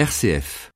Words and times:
RCF. 0.00 0.70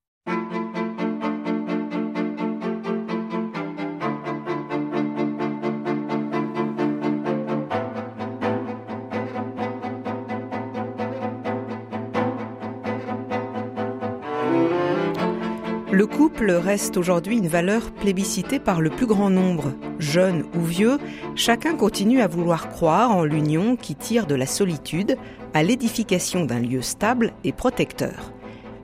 Le 15.91 16.07
couple 16.07 16.51
reste 16.51 16.99
aujourd'hui 16.99 17.39
une 17.39 17.49
valeur 17.49 17.93
plébiscitée 17.93 18.59
par 18.59 18.83
le 18.83 18.91
plus 18.91 19.07
grand 19.07 19.31
nombre. 19.31 19.73
Jeunes 19.99 20.45
ou 20.55 20.61
vieux, 20.61 20.99
chacun 21.35 21.77
continue 21.77 22.21
à 22.21 22.27
vouloir 22.27 22.69
croire 22.69 23.17
en 23.17 23.25
l'union 23.25 23.77
qui 23.77 23.95
tire 23.95 24.27
de 24.27 24.35
la 24.35 24.45
solitude 24.45 25.17
à 25.55 25.63
l'édification 25.63 26.45
d'un 26.45 26.61
lieu 26.61 26.83
stable 26.83 27.33
et 27.43 27.53
protecteur. 27.53 28.35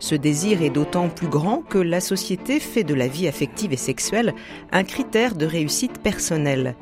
Ce 0.01 0.15
désir 0.15 0.63
est 0.63 0.71
d'autant 0.71 1.11
plus 1.11 1.29
grand 1.29 1.63
que 1.69 1.79
la 1.79 2.01
société 2.01 2.59
fait 2.59 2.85
de 2.85 2.95
la 2.95 3.07
vie 3.07 3.29
affective 3.29 3.75
et 3.75 3.77
sexuelle 3.77 4.35
un 4.73 4.83
critère 4.83 5.35
de 5.35 5.45
réussite 5.45 6.01
personnelle. 6.01 6.75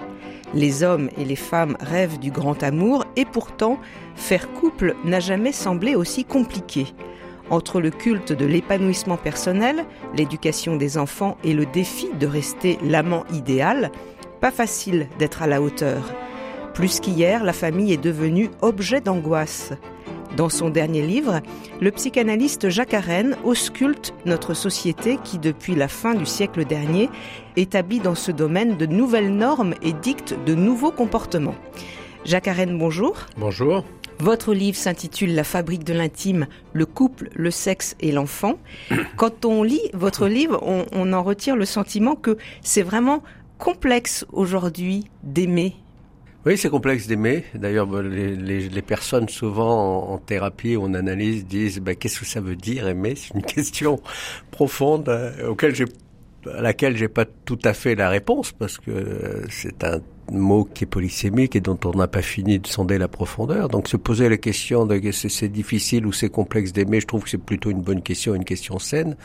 Les 0.55 0.85
hommes 0.85 1.11
et 1.19 1.25
les 1.25 1.37
femmes 1.37 1.77
rêvent 1.81 2.21
du 2.21 2.31
grand 2.31 2.63
amour 2.63 3.05
et 3.17 3.25
pourtant, 3.25 3.79
faire 4.15 4.51
couple 4.53 4.95
n'a 5.05 5.19
jamais 5.19 5.53
semblé 5.53 5.97
aussi 5.97 6.25
compliqué. 6.25 6.87
Entre 7.51 7.81
le 7.81 7.91
culte 7.91 8.33
de 8.33 8.47
l'épanouissement 8.47 9.17
personnel, 9.17 9.85
l'éducation 10.15 10.77
des 10.77 10.97
enfants 10.97 11.37
et 11.43 11.55
le 11.55 11.67
défi 11.67 12.09
de 12.21 12.27
rester 12.27 12.79
l'amant 12.85 13.25
idéal, 13.33 13.91
pas 14.41 14.53
facile 14.53 15.09
d'être 15.19 15.43
à 15.43 15.49
la 15.49 15.61
hauteur. 15.61 16.15
Plus 16.73 17.01
qu'hier, 17.01 17.43
la 17.43 17.53
famille 17.53 17.93
est 17.93 18.03
devenue 18.03 18.51
objet 18.63 19.01
d'angoisse. 19.01 19.73
Dans 20.37 20.49
son 20.49 20.69
dernier 20.69 21.03
livre, 21.03 21.41
le 21.81 21.91
psychanalyste 21.91 22.69
Jacques 22.69 22.95
Arène 22.95 23.37
ausculte 23.45 24.15
notre 24.27 24.55
société 24.55 25.19
qui, 25.25 25.39
depuis 25.39 25.75
la 25.75 25.89
fin 25.89 26.15
du 26.15 26.27
siècle 26.27 26.65
dernier, 26.65 27.09
établit 27.57 28.01
dans 28.01 28.15
ce 28.15 28.31
domaine 28.31 28.77
de 28.77 28.87
nouvelles 28.87 29.35
normes 29.35 29.75
et 29.83 29.93
dicte 29.93 30.37
de 30.47 30.55
nouveaux 30.55 30.93
comportements. 30.93 31.57
Jacques 32.25 32.49
Arène, 32.49 32.79
bonjour. 32.79 33.17
Bonjour. 33.37 33.85
Votre 34.21 34.53
livre 34.53 34.77
s'intitule 34.77 35.35
La 35.35 35.45
fabrique 35.45 35.85
de 35.85 35.95
l'intime, 35.95 36.47
le 36.73 36.87
couple, 36.87 37.31
le 37.35 37.51
sexe 37.51 37.97
et 38.01 38.13
l'enfant. 38.13 38.59
Quand 39.17 39.45
on 39.45 39.63
lit 39.63 39.91
votre 39.95 40.27
livre, 40.27 40.59
on, 40.63 40.87
on 40.93 41.13
en 41.13 41.23
retire 41.23 41.57
le 41.57 41.65
sentiment 41.65 42.17
que 42.17 42.37
c'est 42.61 42.83
vraiment 42.83 43.23
complexe 43.59 44.27
aujourd'hui 44.33 45.09
d'aimer. 45.23 45.77
Oui, 46.49 46.57
c'est 46.57 46.71
complexe 46.71 47.07
d'aimer. 47.07 47.45
D'ailleurs, 47.55 47.87
les, 48.01 48.35
les, 48.71 48.81
personnes 48.81 49.29
souvent 49.29 50.09
en, 50.09 50.15
en, 50.15 50.17
thérapie 50.19 50.77
ou 50.77 50.85
en 50.85 50.95
analyse 50.95 51.45
disent 51.45 51.79
bah, 51.79 51.95
qu'est-ce 51.95 52.21
que 52.21 52.25
ça 52.25 52.41
veut 52.41 52.57
dire 52.57 52.89
aimer? 52.89 53.17
C'est 53.17 53.35
une 53.35 53.43
question 53.57 54.01
profonde 54.51 55.11
euh, 55.11 55.55
à 56.51 56.63
laquelle 56.63 56.97
j'ai 56.97 57.09
pas 57.09 57.27
tout 57.27 57.59
à 57.65 57.75
fait 57.75 57.95
la 57.95 58.09
réponse 58.09 58.53
parce 58.53 58.79
que 58.79 58.91
euh, 58.91 59.45
c'est 59.51 59.85
un 59.85 60.01
mot 60.33 60.65
qui 60.65 60.85
est 60.85 60.87
polysémique 60.87 61.55
et 61.55 61.61
dont 61.61 61.79
on 61.85 61.91
n'a 61.91 62.09
pas 62.09 62.23
fini 62.23 62.59
de 62.59 62.67
sonder 62.67 62.97
la 62.97 63.09
profondeur. 63.09 63.69
Donc 63.69 63.87
se 63.87 63.99
poser 63.99 64.31
la 64.31 64.39
question 64.39 64.87
de 64.87 64.99
c'est 65.11 65.49
difficile 65.49 66.07
ou 66.07 66.13
c'est 66.15 66.31
complexe 66.31 66.73
d'aimer, 66.73 67.01
je 67.01 67.07
trouve 67.07 67.25
que 67.25 67.29
c'est 67.29 67.37
plutôt 67.37 67.71
une 67.71 67.83
bonne 67.83 68.01
question, 68.01 68.35
une 68.35 68.47
question 68.47 68.79
saine. 68.79 69.19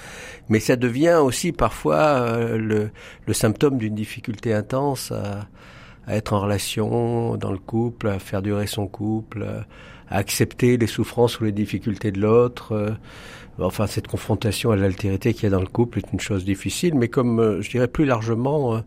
Mais 0.50 0.60
ça 0.60 0.76
devient 0.76 1.22
aussi 1.24 1.54
parfois 1.54 2.00
euh, 2.00 2.58
le, 2.58 2.90
le, 3.26 3.34
symptôme 3.34 3.78
d'une 3.78 3.96
difficulté 3.96 4.54
intense 4.54 5.14
à, 5.14 5.48
à, 6.08 6.16
être 6.16 6.34
en 6.34 6.42
relation 6.42 7.38
dans 7.38 7.52
le 7.52 7.58
couple, 7.58 8.08
à 8.08 8.20
faire 8.20 8.42
durer 8.42 8.68
son 8.68 8.88
couple, 8.88 9.46
à 10.10 10.18
accepter 10.18 10.78
les 10.78 10.88
souffrances 10.88 11.40
ou 11.40 11.46
les 11.46 11.52
difficultés 11.52 12.12
de 12.12 12.20
l'autre. 12.20 12.74
Euh, 12.74 12.92
enfin, 13.60 13.88
cette 13.88 14.08
confrontation 14.08 14.72
à 14.72 14.76
l'altérité 14.76 15.34
qu'il 15.34 15.44
y 15.44 15.48
a 15.48 15.50
dans 15.50 15.62
le 15.62 15.68
couple 15.68 16.00
est 16.00 16.12
une 16.14 16.20
chose 16.20 16.46
difficile, 16.46 16.96
mais 16.96 17.08
comme 17.08 17.40
euh, 17.40 17.62
je 17.62 17.70
dirais 17.70 17.88
plus 17.88 18.06
largement 18.06 18.84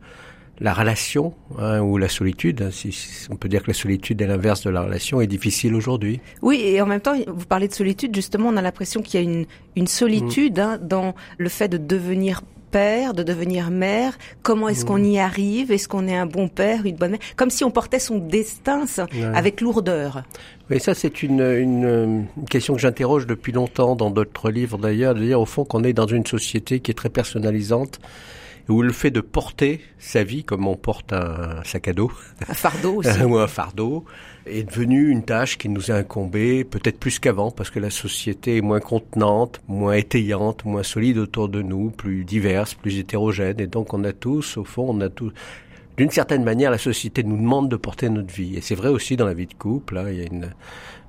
la 0.60 0.72
relation 0.72 1.34
hein, 1.58 1.80
ou 1.80 1.98
la 1.98 2.08
solitude, 2.08 2.62
hein, 2.62 2.70
si, 2.70 2.92
si, 2.92 3.30
on 3.30 3.36
peut 3.36 3.48
dire 3.48 3.62
que 3.62 3.68
la 3.68 3.74
solitude 3.74 4.20
est 4.22 4.26
l'inverse 4.26 4.62
de 4.62 4.70
la 4.70 4.82
relation, 4.82 5.20
est 5.20 5.26
difficile 5.26 5.74
aujourd'hui. 5.74 6.20
Oui, 6.42 6.60
et 6.62 6.80
en 6.80 6.86
même 6.86 7.00
temps, 7.00 7.14
vous 7.26 7.46
parlez 7.46 7.68
de 7.68 7.74
solitude, 7.74 8.14
justement, 8.14 8.48
on 8.48 8.56
a 8.56 8.62
l'impression 8.62 9.02
qu'il 9.02 9.20
y 9.20 9.22
a 9.22 9.26
une, 9.26 9.46
une 9.76 9.86
solitude 9.86 10.58
mmh. 10.58 10.62
hein, 10.62 10.78
dans 10.80 11.14
le 11.38 11.48
fait 11.48 11.68
de 11.68 11.76
devenir 11.76 12.42
père, 12.70 13.14
de 13.14 13.22
devenir 13.22 13.70
mère. 13.70 14.18
Comment 14.42 14.68
est-ce 14.68 14.84
mmh. 14.84 14.88
qu'on 14.88 15.04
y 15.04 15.18
arrive? 15.18 15.72
Est-ce 15.72 15.88
qu'on 15.88 16.06
est 16.08 16.16
un 16.16 16.26
bon 16.26 16.48
père, 16.48 16.86
une 16.86 16.96
bonne 16.96 17.12
mère? 17.12 17.20
Comme 17.36 17.50
si 17.50 17.64
on 17.64 17.70
portait 17.70 17.98
son 17.98 18.18
destin 18.18 18.86
ça, 18.86 19.06
ouais. 19.12 19.24
avec 19.34 19.60
lourdeur. 19.60 20.22
Oui, 20.70 20.80
ça 20.80 20.94
c'est 20.94 21.22
une, 21.22 21.40
une, 21.40 22.26
une, 22.36 22.44
question 22.50 22.74
que 22.74 22.80
j'interroge 22.80 23.26
depuis 23.26 23.52
longtemps 23.52 23.94
dans 23.94 24.10
d'autres 24.10 24.50
livres 24.50 24.78
d'ailleurs, 24.78 25.14
de 25.14 25.20
dire 25.20 25.40
au 25.40 25.46
fond 25.46 25.64
qu'on 25.64 25.84
est 25.84 25.92
dans 25.92 26.06
une 26.06 26.26
société 26.26 26.80
qui 26.80 26.90
est 26.90 26.94
très 26.94 27.08
personnalisante 27.08 28.00
où 28.68 28.82
le 28.82 28.92
fait 28.92 29.10
de 29.10 29.20
porter 29.20 29.80
sa 29.98 30.24
vie 30.24 30.44
comme 30.44 30.66
on 30.66 30.76
porte 30.76 31.12
un 31.12 31.62
sac 31.64 31.88
à 31.88 31.92
dos, 31.92 32.10
un 32.48 32.54
fardeau 32.54 32.94
aussi, 32.96 33.22
ou 33.22 33.38
un 33.38 33.46
fardeau, 33.46 34.04
est 34.46 34.64
devenu 34.64 35.10
une 35.10 35.24
tâche 35.24 35.58
qui 35.58 35.68
nous 35.68 35.90
a 35.90 35.94
incombé, 35.94 36.64
peut-être 36.64 36.98
plus 36.98 37.18
qu'avant, 37.18 37.50
parce 37.50 37.70
que 37.70 37.78
la 37.78 37.90
société 37.90 38.58
est 38.58 38.62
moins 38.62 38.80
contenante, 38.80 39.60
moins 39.68 39.94
étayante, 39.94 40.64
moins 40.64 40.82
solide 40.82 41.18
autour 41.18 41.48
de 41.48 41.62
nous, 41.62 41.90
plus 41.90 42.24
diverse, 42.24 42.74
plus 42.74 42.98
hétérogène, 42.98 43.60
et 43.60 43.66
donc 43.66 43.94
on 43.94 44.04
a 44.04 44.12
tous, 44.12 44.56
au 44.56 44.64
fond, 44.64 44.86
on 44.88 45.00
a 45.00 45.08
tous, 45.08 45.32
d'une 45.96 46.10
certaine 46.10 46.44
manière, 46.44 46.70
la 46.70 46.78
société 46.78 47.22
nous 47.24 47.38
demande 47.38 47.70
de 47.70 47.76
porter 47.76 48.08
notre 48.10 48.32
vie, 48.32 48.56
et 48.56 48.60
c'est 48.60 48.74
vrai 48.74 48.88
aussi 48.88 49.16
dans 49.16 49.26
la 49.26 49.34
vie 49.34 49.46
de 49.46 49.54
couple. 49.54 49.96
Hein, 49.96 50.10
il 50.10 50.18
y 50.18 50.22
a 50.22 50.26
une 50.26 50.50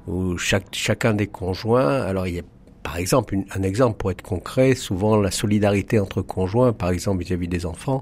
où 0.07 0.37
chaque, 0.37 0.67
chacun 0.71 1.13
des 1.13 1.27
conjoints, 1.27 2.01
alors 2.01 2.27
il 2.27 2.35
y 2.35 2.39
a 2.39 2.43
par 2.87 2.95
exemple, 2.95 3.35
un 3.53 3.63
exemple 3.63 3.97
pour 3.97 4.11
être 4.11 4.21
concret, 4.21 4.73
souvent 4.73 5.17
la 5.17 5.29
solidarité 5.29 5.99
entre 5.99 6.21
conjoints, 6.21 6.71
par 6.71 6.89
exemple 6.89 7.21
vis-à-vis 7.21 7.47
-vis 7.47 7.49
des 7.49 7.65
enfants, 7.65 8.01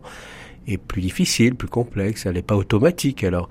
est 0.67 0.77
plus 0.77 1.01
difficile, 1.01 1.55
plus 1.55 1.67
complexe, 1.67 2.27
elle 2.27 2.35
n'est 2.35 2.43
pas 2.43 2.55
automatique. 2.55 3.23
Alors, 3.23 3.49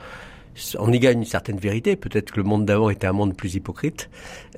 on 0.79 0.93
y 0.93 1.01
gagne 1.01 1.19
une 1.19 1.25
certaine 1.25 1.59
vérité. 1.59 1.97
Peut-être 1.97 2.31
que 2.31 2.37
le 2.37 2.45
monde 2.45 2.65
d'avant 2.67 2.89
était 2.89 3.09
un 3.09 3.13
monde 3.13 3.35
plus 3.35 3.57
hypocrite, 3.57 4.11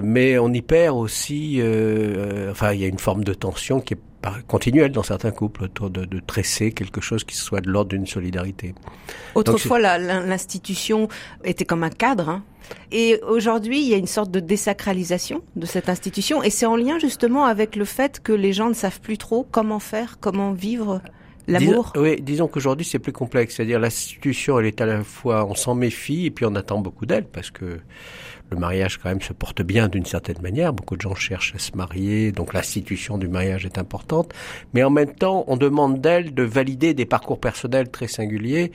mais 0.03 0.37
on 0.39 0.53
y 0.53 0.61
perd 0.61 0.95
aussi. 0.99 1.61
Euh, 1.61 2.51
enfin, 2.51 2.75
il 2.75 2.81
y 2.83 2.85
a 2.85 2.89
une 2.89 2.99
forme 2.99 3.25
de 3.25 3.33
tension 3.33 3.81
qui 3.81 3.95
est 3.95 4.01
continuelle 4.47 4.93
dans 4.93 5.03
certains 5.03 5.31
couples 5.31 5.65
autour 5.65 5.91
de, 5.91 6.05
de 6.05 6.21
tresser 6.21 6.73
quelque 6.73 7.01
chose 7.01 7.25
qui 7.25 7.37
soit 7.37 7.61
de 7.61 7.71
l'ordre 7.71 7.91
d'une 7.91 8.07
solidarité. 8.07 8.75
Autrefois, 9.35 9.79
l'institution 9.79 11.09
était 11.45 11.65
comme 11.65 11.83
un 11.83 11.91
cadre. 11.91 12.29
Hein. 12.29 12.45
Et 12.91 13.21
aujourd'hui, 13.27 13.81
il 13.81 13.89
y 13.89 13.95
a 13.95 13.97
une 13.97 14.07
sorte 14.07 14.31
de 14.31 14.41
désacralisation 14.41 15.43
de 15.55 15.67
cette 15.67 15.89
institution, 15.89 16.43
et 16.43 16.51
c'est 16.51 16.67
en 16.67 16.77
lien 16.77 16.99
justement 16.99 17.45
avec 17.45 17.77
le 17.77 17.85
fait 17.85 18.21
que 18.21 18.33
les 18.33 18.53
gens 18.53 18.69
ne 18.69 18.75
savent 18.75 19.01
plus 19.01 19.19
trop 19.19 19.47
comment 19.51 19.79
faire, 19.79 20.19
comment 20.21 20.53
vivre. 20.53 21.01
L'amour 21.49 21.93
Dis, 21.95 22.01
Oui, 22.01 22.21
disons 22.21 22.49
qu'aujourd'hui 22.49 22.85
c'est 22.85 22.99
plus 22.99 23.13
complexe. 23.13 23.55
C'est-à-dire 23.57 23.79
l'institution, 23.79 24.59
elle 24.59 24.67
est 24.67 24.81
à 24.81 24.87
la 24.87 25.05
fois, 25.05 25.47
on 25.47 25.55
s'en 25.55 25.75
méfie 25.75 26.27
et 26.27 26.31
puis 26.31 26.45
on 26.45 26.55
attend 26.57 26.81
beaucoup 26.81 27.07
d'elle 27.07 27.25
parce 27.25 27.51
que 27.51 27.79
le 28.51 28.57
mariage 28.57 28.99
quand 28.99 29.09
même 29.09 29.21
se 29.21 29.33
porte 29.33 29.63
bien 29.63 29.89
d'une 29.89 30.05
certaine 30.05 30.41
manière. 30.41 30.73
Beaucoup 30.73 30.97
de 30.97 31.01
gens 31.01 31.15
cherchent 31.15 31.55
à 31.55 31.59
se 31.59 31.77
marier, 31.77 32.33
donc 32.33 32.53
l'institution 32.53 33.19
du 33.19 33.29
mariage 33.29 33.67
est 33.67 33.79
importante. 33.79 34.33
Mais 34.73 34.85
en 34.85 34.91
même 34.91 35.15
temps, 35.15 35.45
on 35.49 35.57
demande 35.57 36.01
d'elle 36.01 36.35
de 36.35 36.43
valider 36.43 36.95
des 36.95 37.07
parcours 37.07 37.41
personnels 37.41 37.91
très 37.91 38.09
singuliers 38.09 38.73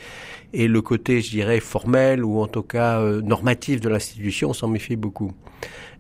et 0.54 0.68
le 0.68 0.82
côté, 0.82 1.22
je 1.22 1.30
dirais, 1.30 1.60
formel 1.60 2.24
ou 2.24 2.42
en 2.42 2.48
tout 2.48 2.64
cas 2.64 3.00
euh, 3.00 3.22
normatif 3.22 3.82
de 3.82 3.90
l'institution, 3.90 4.50
on 4.50 4.54
s'en 4.54 4.68
méfie 4.68 4.96
beaucoup. 4.96 5.32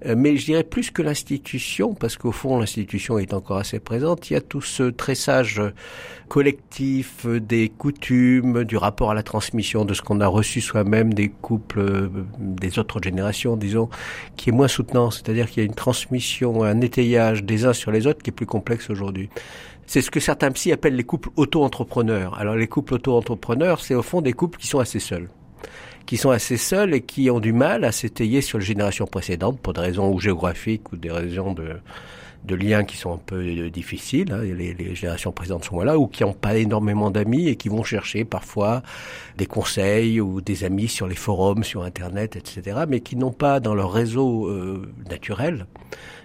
Euh, 0.06 0.16
mais 0.18 0.36
je 0.38 0.46
dirais 0.46 0.64
plus 0.64 0.90
que 0.90 1.02
l'institution, 1.02 1.94
parce 1.94 2.18
qu'au 2.18 2.32
fond 2.32 2.60
l'institution 2.60 3.20
est 3.20 3.34
encore 3.34 3.58
assez 3.58 3.80
présente, 3.80 4.30
il 4.30 4.34
y 4.34 4.36
a 4.36 4.42
tout 4.42 4.62
ce 4.62 4.84
tressage 4.84 5.62
collectif 6.28 7.26
des 7.26 7.70
coutumes, 7.70 8.64
du 8.64 8.78
rapport 8.78 9.12
à 9.12 9.14
la 9.14 9.24
transmission 9.24 9.86
de 9.86 9.94
ce 9.94 10.02
qu'on 10.02 10.22
a 10.22 10.28
reçu 10.28 10.62
soi-même 10.62 11.14
des 11.14 11.30
couples 11.30 11.80
euh, 11.80 12.10
des 12.40 12.80
autres 12.80 13.00
générations, 13.04 13.58
disons, 13.58 13.90
qui 14.38 14.50
est 14.50 14.54
moins 14.54 14.68
soutenant. 14.68 15.12
C'est-à-dire 15.12 15.50
qu'il 15.50 15.62
y 15.62 15.66
a 15.66 15.68
une 15.68 15.76
transmission, 15.76 16.64
un 16.64 16.82
étayage 16.82 17.44
des 17.44 17.66
uns 17.66 17.74
sur 17.74 17.92
les 17.92 18.08
autres 18.08 18.24
qui 18.24 18.32
est 18.32 18.34
plus 18.34 18.46
complexe 18.46 18.90
aujourd'hui. 18.90 19.30
C'est 19.92 20.00
ce 20.00 20.10
que 20.10 20.22
certains 20.22 20.52
psy 20.52 20.72
appellent 20.72 20.96
les 20.96 21.04
couples 21.04 21.32
auto-entrepreneurs. 21.36 22.40
Alors 22.40 22.56
les 22.56 22.68
couples 22.68 22.94
auto-entrepreneurs, 22.94 23.82
c'est 23.82 23.94
au 23.94 24.02
fond 24.02 24.22
des 24.22 24.32
couples 24.32 24.58
qui 24.58 24.68
sont 24.68 24.80
assez 24.80 25.02
seuls 25.02 25.28
qui 26.06 26.16
sont 26.16 26.30
assez 26.30 26.56
seuls 26.56 26.94
et 26.94 27.02
qui 27.02 27.30
ont 27.30 27.42
du 27.42 27.52
mal 27.52 27.84
à 27.84 27.92
s'étayer 27.92 28.40
sur 28.40 28.58
les 28.58 28.64
générations 28.64 29.06
précédentes 29.06 29.60
pour 29.60 29.74
des 29.74 29.82
raisons 29.82 30.18
géographiques 30.18 30.94
ou 30.94 30.96
des 30.96 31.12
raisons 31.12 31.54
de, 31.54 32.56
liens 32.56 32.86
qui 32.86 32.96
sont 32.96 33.14
un 33.14 33.22
peu 33.24 33.70
difficiles. 33.70 34.32
Hein, 34.32 34.44
les, 34.44 34.96
générations 34.96 35.34
précédentes 35.34 35.66
sont 35.66 35.82
là, 35.82 36.00
ou 36.00 36.08
qui 36.08 36.24
n'ont 36.24 36.34
pas 36.34 36.56
énormément 36.56 37.12
d'amis 37.12 37.50
et 37.50 37.58
qui 37.58 37.68
vont 37.68 37.84
chercher 37.84 38.24
parfois 38.24 38.84
des 39.38 39.46
conseils 39.46 40.22
ou 40.22 40.40
des 40.40 40.64
amis 40.64 40.88
sur 40.88 41.08
les 41.08 41.16
forums, 41.16 41.66
sur 41.66 41.84
Internet, 41.84 42.38
etc., 42.38 42.86
mais 42.88 43.02
qui 43.02 43.18
n'ont 43.18 43.34
pas 43.34 43.60
dans 43.60 43.76
leur 43.76 43.92
réseau 43.92 44.48
euh, 44.48 44.90
naturel 45.10 45.66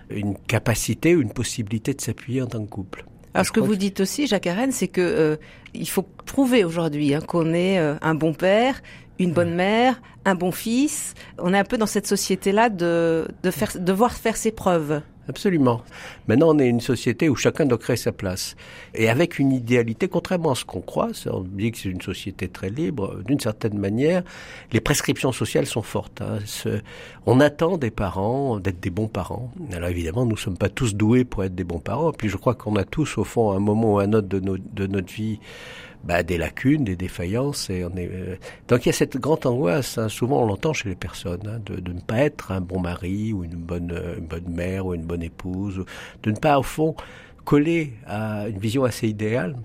une 0.09 0.37
capacité 0.37 1.11
une 1.11 1.33
possibilité 1.33 1.95
de 1.95 2.01
s'appuyer 2.01 2.43
en 2.43 2.47
tant 2.47 2.65
que 2.65 2.71
couple. 2.71 3.05
Alors, 3.37 3.45
ce 3.45 3.53
que 3.53 3.61
vous 3.61 3.77
dites 3.77 4.01
aussi, 4.01 4.27
Jacques 4.27 4.47
Arène, 4.47 4.73
c'est 4.73 4.89
que 4.89 5.03
euh, 5.03 5.37
il 5.75 5.87
faut 5.87 6.07
prouver 6.25 6.65
aujourd'hui 6.65 7.13
hein, 7.13 7.21
qu'on 7.21 7.53
est 7.53 7.79
euh, 7.79 7.97
un 8.01 8.15
bon 8.15 8.33
père, 8.33 8.81
une 9.19 9.33
bonne 9.33 9.55
mère, 9.55 10.01
un 10.25 10.35
bon 10.35 10.53
fils. 10.53 11.13
On 11.37 11.53
est 11.53 11.59
un 11.59 11.65
peu 11.65 11.77
dans 11.77 11.85
cette 11.85 12.07
société-là 12.07 12.71
de, 12.71 13.29
de 13.43 13.51
faire, 13.51 13.73
devoir 13.79 14.13
faire 14.15 14.39
ses 14.39 14.53
preuves. 14.53 15.03
Absolument. 15.29 15.83
Maintenant, 16.29 16.55
on 16.55 16.59
est 16.59 16.69
une 16.69 16.81
société 16.81 17.29
où 17.29 17.37
chacun 17.37 17.67
doit 17.67 17.79
créer 17.79 17.97
sa 17.97 18.13
place. 18.13 18.57
Et 18.95 19.09
avec 19.09 19.39
une 19.39 19.53
idéalité, 19.53 20.09
contrairement 20.09 20.53
à 20.53 20.55
ce 20.55 20.65
qu'on 20.65 20.81
croit, 20.81 21.11
on 21.27 21.41
dit 21.41 21.73
que 21.73 21.79
c'est 21.79 21.89
une 21.89 22.01
société 22.01 22.49
très 22.49 22.71
libre, 22.71 23.23
d'une 23.25 23.41
certaine 23.41 23.79
manière, 23.79 24.23
les 24.73 24.81
prescriptions 24.81 25.33
sociales 25.33 25.67
sont 25.67 25.83
fortes. 25.83 26.23
Hein. 26.23 26.39
on 27.27 27.41
attend 27.41 27.79
des 27.79 27.91
parents 27.91 28.59
d'être 28.59 28.81
des 28.81 28.91
bons 28.91 29.09
parents. 29.09 29.53
Alors 29.73 29.89
évidemment, 29.89 30.25
nous 30.25 30.33
ne 30.33 30.37
sommes 30.37 30.59
pas 30.59 30.69
tous 30.69 30.95
doués 30.95 31.25
pour 31.25 31.45
être 31.45 31.55
des 31.55 31.65
bons 31.65 31.81
parents. 31.81 32.13
Puis 32.13 32.29
je 32.29 32.37
crois 32.37 32.55
qu'on 32.55 32.77
a 32.77 32.85
tous, 32.85 33.19
au 33.19 33.25
fond, 33.25 33.53
un 33.53 33.61
moment 33.61 33.95
ou 33.95 33.99
un 33.99 34.13
autre 34.13 34.29
de 34.29 34.87
notre 34.87 35.13
vie, 35.13 35.41
bah, 36.07 36.23
des 36.23 36.39
lacunes, 36.39 36.85
des 36.85 36.97
défaillances. 36.97 37.69
Et 37.69 37.85
on 37.85 37.97
est, 37.97 38.09
euh, 38.11 38.37
Donc 38.69 38.87
il 38.87 38.89
y 38.89 38.91
a 38.91 38.93
cette 38.93 39.17
grande 39.17 39.45
angoisse, 39.45 39.99
hein, 39.99 40.09
souvent 40.09 40.43
on 40.43 40.47
l'entend 40.47 40.73
chez 40.73 40.89
les 40.89 40.95
personnes, 40.95 41.47
hein, 41.47 41.61
de, 41.67 41.81
de, 41.81 41.93
ne 41.93 42.01
pas 42.01 42.19
être 42.19 42.53
un 42.53 42.61
bon 42.61 42.81
mari 42.81 43.33
ou 43.33 43.45
une 43.45 43.57
bonne, 43.57 43.93
euh, 43.93 44.17
une 44.19 44.27
bonne 44.27 44.49
mère 44.49 44.87
ou 44.87 44.95
une 44.95 45.05
bonne 45.05 45.23
épouse, 45.23 45.85
de 46.23 46.31
ne 46.31 46.37
pas 46.37 46.59
au 46.59 46.63
fond 46.63 46.95
coller 47.45 47.93
à 48.07 48.49
une 48.49 48.59
vision 48.59 48.85
assez 48.85 49.09
idéale. 49.09 49.57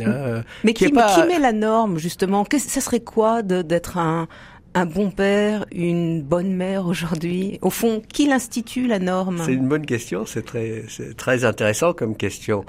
Hein, 0.00 0.04
euh, 0.06 0.42
Mais 0.64 0.74
qui, 0.74 0.90
pas... 0.90 1.14
qui, 1.14 1.26
met 1.26 1.38
la 1.38 1.52
norme 1.52 1.98
justement? 1.98 2.44
Ça 2.50 2.80
serait 2.80 3.00
quoi 3.00 3.42
d'être 3.42 3.96
un, 3.96 4.28
un 4.74 4.86
bon 4.86 5.10
père, 5.10 5.64
une 5.72 6.22
bonne 6.22 6.54
mère 6.54 6.86
aujourd'hui? 6.86 7.58
Au 7.62 7.70
fond, 7.70 8.02
qui 8.06 8.26
l'institue 8.26 8.86
la 8.86 8.98
norme? 8.98 9.42
C'est 9.44 9.54
une 9.54 9.68
bonne 9.68 9.86
question, 9.86 10.26
c'est 10.26 10.44
très, 10.44 10.84
très 11.16 11.44
intéressant 11.44 11.94
comme 11.94 12.16
question. 12.16 12.64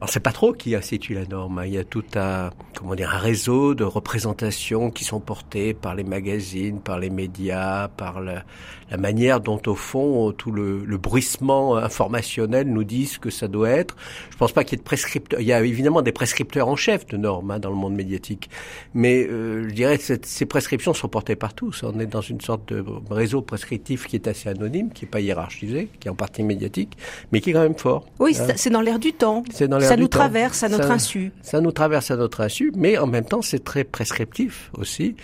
Alors 0.00 0.10
c'est 0.10 0.20
pas 0.20 0.32
trop 0.32 0.52
qui 0.52 0.74
institue 0.74 1.14
la 1.14 1.24
norme. 1.26 1.58
Hein. 1.58 1.66
Il 1.66 1.72
y 1.72 1.78
a 1.78 1.84
tout 1.84 2.04
un 2.16 2.50
comment 2.74 2.94
dire 2.94 3.14
un 3.14 3.18
réseau 3.18 3.74
de 3.74 3.84
représentations 3.84 4.90
qui 4.90 5.04
sont 5.04 5.20
portées 5.20 5.74
par 5.74 5.94
les 5.94 6.04
magazines, 6.04 6.80
par 6.80 6.98
les 6.98 7.10
médias, 7.10 7.88
par 7.88 8.20
la, 8.20 8.44
la 8.90 8.96
manière 8.96 9.40
dont 9.40 9.60
au 9.66 9.74
fond 9.74 10.32
tout 10.32 10.50
le, 10.50 10.84
le, 10.84 10.98
bruissement 10.98 11.76
informationnel 11.76 12.68
nous 12.68 12.84
dit 12.84 13.06
ce 13.06 13.18
que 13.18 13.30
ça 13.30 13.48
doit 13.48 13.70
être. 13.70 13.96
Je 14.30 14.36
pense 14.36 14.52
pas 14.52 14.64
qu'il 14.64 14.72
y 14.72 14.80
ait 14.80 14.82
de 14.82 14.86
prescripteurs. 14.86 15.40
Il 15.40 15.46
y 15.46 15.52
a 15.52 15.62
évidemment 15.62 16.02
des 16.02 16.12
prescripteurs 16.12 16.68
en 16.68 16.76
chef 16.76 17.06
de 17.06 17.16
normes 17.16 17.50
hein, 17.50 17.58
dans 17.58 17.70
le 17.70 17.76
monde 17.76 17.94
médiatique, 17.94 18.50
mais 18.94 19.26
euh, 19.26 19.68
je 19.68 19.74
dirais 19.74 19.98
que 19.98 20.04
ces 20.22 20.46
prescriptions 20.46 20.94
sont 20.94 21.08
portées 21.08 21.36
par 21.36 21.54
tous. 21.54 21.82
On 21.82 21.98
est 22.00 22.06
dans 22.06 22.20
une 22.20 22.40
sorte 22.40 22.72
de 22.72 22.84
réseau 23.10 23.42
prescriptif 23.42 24.06
qui 24.06 24.16
est 24.16 24.28
assez 24.28 24.48
anonyme, 24.48 24.90
qui 24.92 25.04
est 25.04 25.08
pas 25.08 25.20
hiérarchisé, 25.20 25.88
qui 26.00 26.08
est 26.08 26.10
en 26.10 26.14
partie 26.14 26.42
médiatique, 26.42 26.96
mais 27.32 27.40
qui 27.40 27.50
est 27.50 27.52
quand 27.52 27.62
même 27.62 27.78
fort. 27.78 28.06
Oui, 28.18 28.36
hein. 28.40 28.46
c'est 28.56 28.70
dans 28.70 28.80
l'air 28.80 28.98
du 28.98 29.12
temps. 29.12 29.44
C'est 29.52 29.68
dans 29.68 29.78
ça 29.84 29.96
nous 29.96 30.08
traverse 30.08 30.62
à 30.62 30.68
notre 30.68 30.90
insu. 30.90 31.32
Ça 31.42 31.60
nous 31.60 31.72
traverse 31.72 32.10
à 32.10 32.16
notre 32.16 32.40
insu, 32.40 32.72
mais 32.76 32.98
en 32.98 33.06
même 33.06 33.24
temps 33.24 33.42
c'est 33.42 33.62
très 33.62 33.84
prescriptif 33.84 34.70
aussi. 34.78 35.16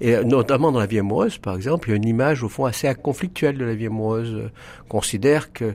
Et 0.00 0.16
notamment 0.24 0.72
dans 0.72 0.80
la 0.80 0.86
vie 0.86 0.98
amoureuse, 0.98 1.38
par 1.38 1.54
exemple, 1.54 1.88
il 1.88 1.92
y 1.92 1.94
a 1.94 1.96
une 1.96 2.08
image 2.08 2.42
au 2.42 2.48
fond 2.48 2.64
assez 2.64 2.92
conflictuelle 2.94 3.56
de 3.56 3.64
la 3.64 3.74
vie 3.74 3.86
amoureuse. 3.86 4.34
Euh, 4.34 4.50
considère 4.88 5.52
que 5.52 5.74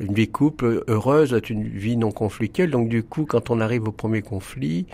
une 0.00 0.14
vie 0.14 0.28
couple 0.28 0.84
heureuse 0.88 1.34
est 1.34 1.50
une 1.50 1.64
vie 1.64 1.96
non 1.96 2.10
conflictuelle. 2.10 2.70
Donc 2.70 2.88
du 2.88 3.02
coup, 3.02 3.24
quand 3.26 3.50
on 3.50 3.60
arrive 3.60 3.86
au 3.86 3.92
premier 3.92 4.22
conflit, 4.22 4.86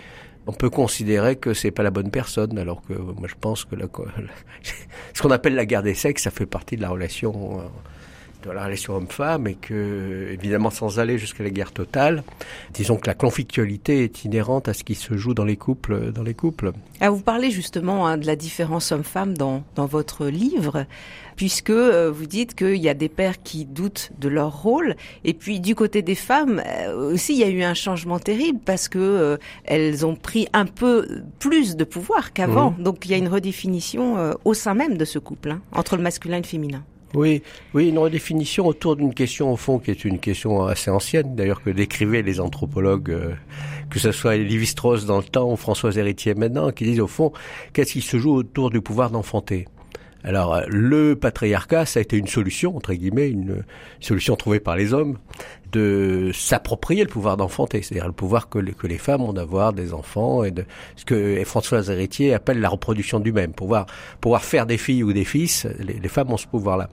on 0.47 0.51
peut 0.51 0.69
considérer 0.69 1.35
que 1.35 1.53
c'est 1.53 1.71
pas 1.71 1.83
la 1.83 1.91
bonne 1.91 2.11
personne, 2.11 2.57
alors 2.57 2.81
que 2.81 2.93
moi 2.93 3.27
je 3.27 3.35
pense 3.39 3.65
que 3.65 3.75
la, 3.75 3.85
ce 5.13 5.21
qu'on 5.21 5.31
appelle 5.31 5.55
la 5.55 5.65
guerre 5.65 5.83
des 5.83 5.95
sexes, 5.95 6.23
ça 6.23 6.31
fait 6.31 6.45
partie 6.45 6.75
de 6.75 6.81
la 6.81 6.89
relation. 6.89 7.61
De 8.45 8.51
la 8.51 8.65
relation 8.65 8.95
homme-femme 8.95 9.47
et 9.47 9.55
que, 9.55 10.29
évidemment, 10.31 10.69
sans 10.69 10.99
aller 10.99 11.17
jusqu'à 11.17 11.43
la 11.43 11.49
guerre 11.49 11.71
totale, 11.71 12.23
disons 12.73 12.95
que 12.95 13.07
la 13.07 13.15
conflictualité 13.15 14.03
est 14.03 14.23
inhérente 14.23 14.67
à 14.67 14.73
ce 14.75 14.83
qui 14.83 14.93
se 14.93 15.17
joue 15.17 15.33
dans 15.33 15.45
les 15.45 15.57
couples. 15.57 16.11
Dans 16.11 16.21
les 16.21 16.35
couples. 16.35 16.71
Ah, 17.01 17.09
vous 17.09 17.21
parlez 17.21 17.49
justement 17.49 18.05
hein, 18.05 18.17
de 18.17 18.27
la 18.27 18.35
différence 18.35 18.91
homme-femme 18.91 19.35
dans, 19.35 19.63
dans 19.73 19.87
votre 19.87 20.27
livre, 20.27 20.85
puisque 21.35 21.71
euh, 21.71 22.11
vous 22.11 22.27
dites 22.27 22.53
qu'il 22.53 22.77
y 22.77 22.87
a 22.87 22.93
des 22.93 23.09
pères 23.09 23.41
qui 23.41 23.65
doutent 23.65 24.11
de 24.19 24.29
leur 24.29 24.61
rôle, 24.61 24.95
et 25.23 25.33
puis 25.33 25.59
du 25.59 25.73
côté 25.73 26.03
des 26.03 26.13
femmes 26.13 26.61
euh, 26.67 27.13
aussi, 27.13 27.33
il 27.33 27.39
y 27.39 27.43
a 27.43 27.49
eu 27.49 27.63
un 27.63 27.73
changement 27.73 28.19
terrible 28.19 28.59
parce 28.63 28.87
que 28.87 28.99
euh, 28.99 29.37
elles 29.63 30.05
ont 30.05 30.15
pris 30.15 30.47
un 30.53 30.67
peu 30.67 31.07
plus 31.39 31.75
de 31.75 31.83
pouvoir 31.83 32.31
qu'avant. 32.31 32.75
Mmh. 32.77 32.83
Donc 32.83 33.05
il 33.05 33.11
y 33.11 33.13
a 33.15 33.17
une 33.17 33.27
redéfinition 33.27 34.35
au 34.45 34.53
sein 34.53 34.75
même 34.75 34.97
de 34.97 35.05
ce 35.05 35.17
couple, 35.17 35.49
hein, 35.49 35.61
entre 35.71 35.97
le 35.97 36.03
masculin 36.03 36.37
et 36.37 36.41
le 36.41 36.45
féminin. 36.45 36.83
Oui, 37.13 37.43
oui, 37.73 37.89
une 37.89 37.97
redéfinition 37.97 38.67
autour 38.67 38.95
d'une 38.95 39.13
question 39.13 39.51
au 39.51 39.55
fond 39.55 39.79
qui 39.79 39.91
est 39.91 40.03
une 40.03 40.19
question 40.19 40.65
assez 40.65 40.91
ancienne, 40.91 41.35
d'ailleurs 41.35 41.61
que 41.61 41.69
décrivaient 41.69 42.23
les 42.23 42.39
anthropologues, 42.41 43.11
euh, 43.11 43.33
que 43.89 43.99
ce 43.99 44.11
soit 44.11 44.35
Lévi-Strauss 44.35 45.05
dans 45.05 45.17
le 45.17 45.23
temps 45.23 45.51
ou 45.51 45.55
François 45.55 45.95
Héritier 45.95 46.33
maintenant, 46.33 46.71
qui 46.71 46.83
disent 46.83 46.99
au 46.99 47.07
fond 47.07 47.31
qu'est-ce 47.71 47.93
qui 47.93 48.01
se 48.01 48.17
joue 48.17 48.33
autour 48.33 48.69
du 48.69 48.81
pouvoir 48.81 49.11
d'enfanter? 49.11 49.65
Alors, 50.25 50.61
le 50.67 51.15
patriarcat, 51.15 51.85
ça 51.85 51.99
a 51.99 52.01
été 52.01 52.17
une 52.17 52.25
solution, 52.25 52.75
entre 52.75 52.95
guillemets, 52.95 53.29
une 53.29 53.63
solution 53.99 54.35
trouvée 54.35 54.59
par 54.59 54.75
les 54.75 54.91
hommes, 54.91 55.19
de 55.71 56.31
s'approprier 56.33 57.03
le 57.03 57.09
pouvoir 57.09 57.37
d'enfanter, 57.37 57.81
c'est-à-dire 57.81 58.07
le 58.07 58.13
pouvoir 58.13 58.49
que 58.49 58.59
les, 58.59 58.73
que 58.73 58.87
les 58.87 58.97
femmes 58.97 59.21
ont 59.21 59.33
d'avoir 59.33 59.73
des 59.73 59.93
enfants 59.93 60.43
et 60.43 60.51
de 60.51 60.65
ce 60.95 61.05
que 61.05 61.43
François 61.45 61.87
Héritier 61.89 62.33
appelle 62.33 62.59
la 62.59 62.69
reproduction 62.69 63.19
du 63.19 63.31
même, 63.31 63.53
pouvoir 63.53 63.85
pouvoir 64.21 64.43
faire 64.43 64.65
des 64.65 64.77
filles 64.77 65.03
ou 65.03 65.13
des 65.13 65.25
fils, 65.25 65.67
les 65.79 66.07
femmes 66.09 66.31
ont 66.31 66.37
ce 66.37 66.47
pouvoir-là. 66.47 66.89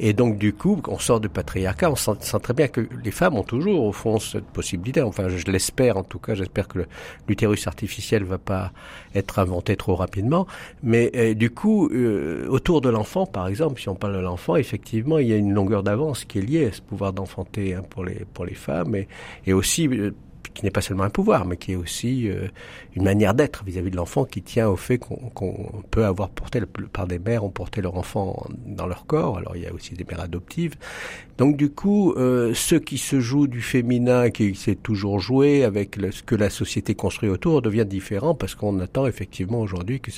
Et 0.00 0.12
donc, 0.12 0.38
du 0.38 0.52
coup, 0.52 0.80
on 0.86 0.98
sort 0.98 1.18
du 1.18 1.28
patriarcat, 1.28 1.90
on 1.90 1.96
sent, 1.96 2.38
très 2.40 2.54
bien 2.54 2.68
que 2.68 2.88
les 3.02 3.10
femmes 3.10 3.36
ont 3.36 3.42
toujours, 3.42 3.84
au 3.84 3.92
fond, 3.92 4.18
cette 4.20 4.44
possibilité. 4.44 5.02
Enfin, 5.02 5.28
je, 5.28 5.44
l'espère, 5.50 5.96
en 5.96 6.04
tout 6.04 6.20
cas, 6.20 6.34
j'espère 6.34 6.68
que 6.68 6.86
l'utérus 7.26 7.66
artificiel 7.66 8.22
va 8.22 8.38
pas 8.38 8.72
être 9.14 9.40
inventé 9.40 9.76
trop 9.76 9.96
rapidement. 9.96 10.46
Mais 10.84 11.10
euh, 11.16 11.34
du 11.34 11.50
coup, 11.50 11.88
euh, 11.88 12.46
autour 12.48 12.80
de 12.80 12.88
l'enfant, 12.88 13.26
par 13.26 13.48
exemple, 13.48 13.80
si 13.80 13.88
on 13.88 13.96
parle 13.96 14.14
de 14.14 14.20
l'enfant, 14.20 14.54
effectivement, 14.54 15.18
il 15.18 15.28
y 15.28 15.32
a 15.32 15.36
une 15.36 15.52
longueur 15.52 15.82
d'avance 15.82 16.24
qui 16.24 16.38
est 16.38 16.42
liée 16.42 16.66
à 16.66 16.72
ce 16.72 16.80
pouvoir 16.80 17.12
d'enfanter 17.12 17.74
hein, 17.74 17.82
pour 17.98 18.04
les 18.04 18.24
pour 18.32 18.44
les 18.44 18.54
femmes 18.54 18.94
et, 18.94 19.08
et 19.44 19.52
aussi 19.52 19.88
euh, 19.88 20.12
qui 20.58 20.64
n'est 20.64 20.72
pas 20.72 20.80
seulement 20.80 21.04
un 21.04 21.10
pouvoir, 21.10 21.46
mais 21.46 21.56
qui 21.56 21.70
est 21.70 21.76
aussi 21.76 22.28
euh, 22.28 22.48
une 22.96 23.04
manière 23.04 23.32
d'être 23.32 23.62
vis-à-vis 23.62 23.92
de 23.92 23.96
l'enfant 23.96 24.24
qui 24.24 24.42
tient 24.42 24.68
au 24.68 24.74
fait 24.74 24.98
qu'on 24.98 25.84
peut 25.88 26.04
avoir 26.04 26.30
porté, 26.30 26.60
plupart 26.62 27.06
des 27.06 27.20
mères 27.20 27.44
ont 27.44 27.48
porté 27.48 27.80
leur 27.80 27.96
enfant 27.96 28.44
dans 28.66 28.88
leur 28.88 29.06
corps, 29.06 29.38
alors 29.38 29.54
il 29.54 29.62
y 29.62 29.66
a 29.68 29.72
aussi 29.72 29.94
des 29.94 30.02
mères 30.02 30.18
adoptives. 30.20 30.74
Donc 31.36 31.56
du 31.56 31.70
coup, 31.70 32.12
euh, 32.14 32.54
ce 32.54 32.74
qui 32.74 32.98
se 32.98 33.20
joue 33.20 33.46
du 33.46 33.62
féminin, 33.62 34.30
qui 34.30 34.56
s'est 34.56 34.74
toujours 34.74 35.20
joué 35.20 35.62
avec 35.62 35.96
ce 36.10 36.24
que 36.24 36.34
la 36.34 36.50
société 36.50 36.96
construit 36.96 37.28
autour, 37.28 37.62
devient 37.62 37.86
différent 37.86 38.34
parce 38.34 38.56
qu'on 38.56 38.80
attend 38.80 39.06
effectivement 39.06 39.60
aujourd'hui 39.60 40.00
que 40.00 40.10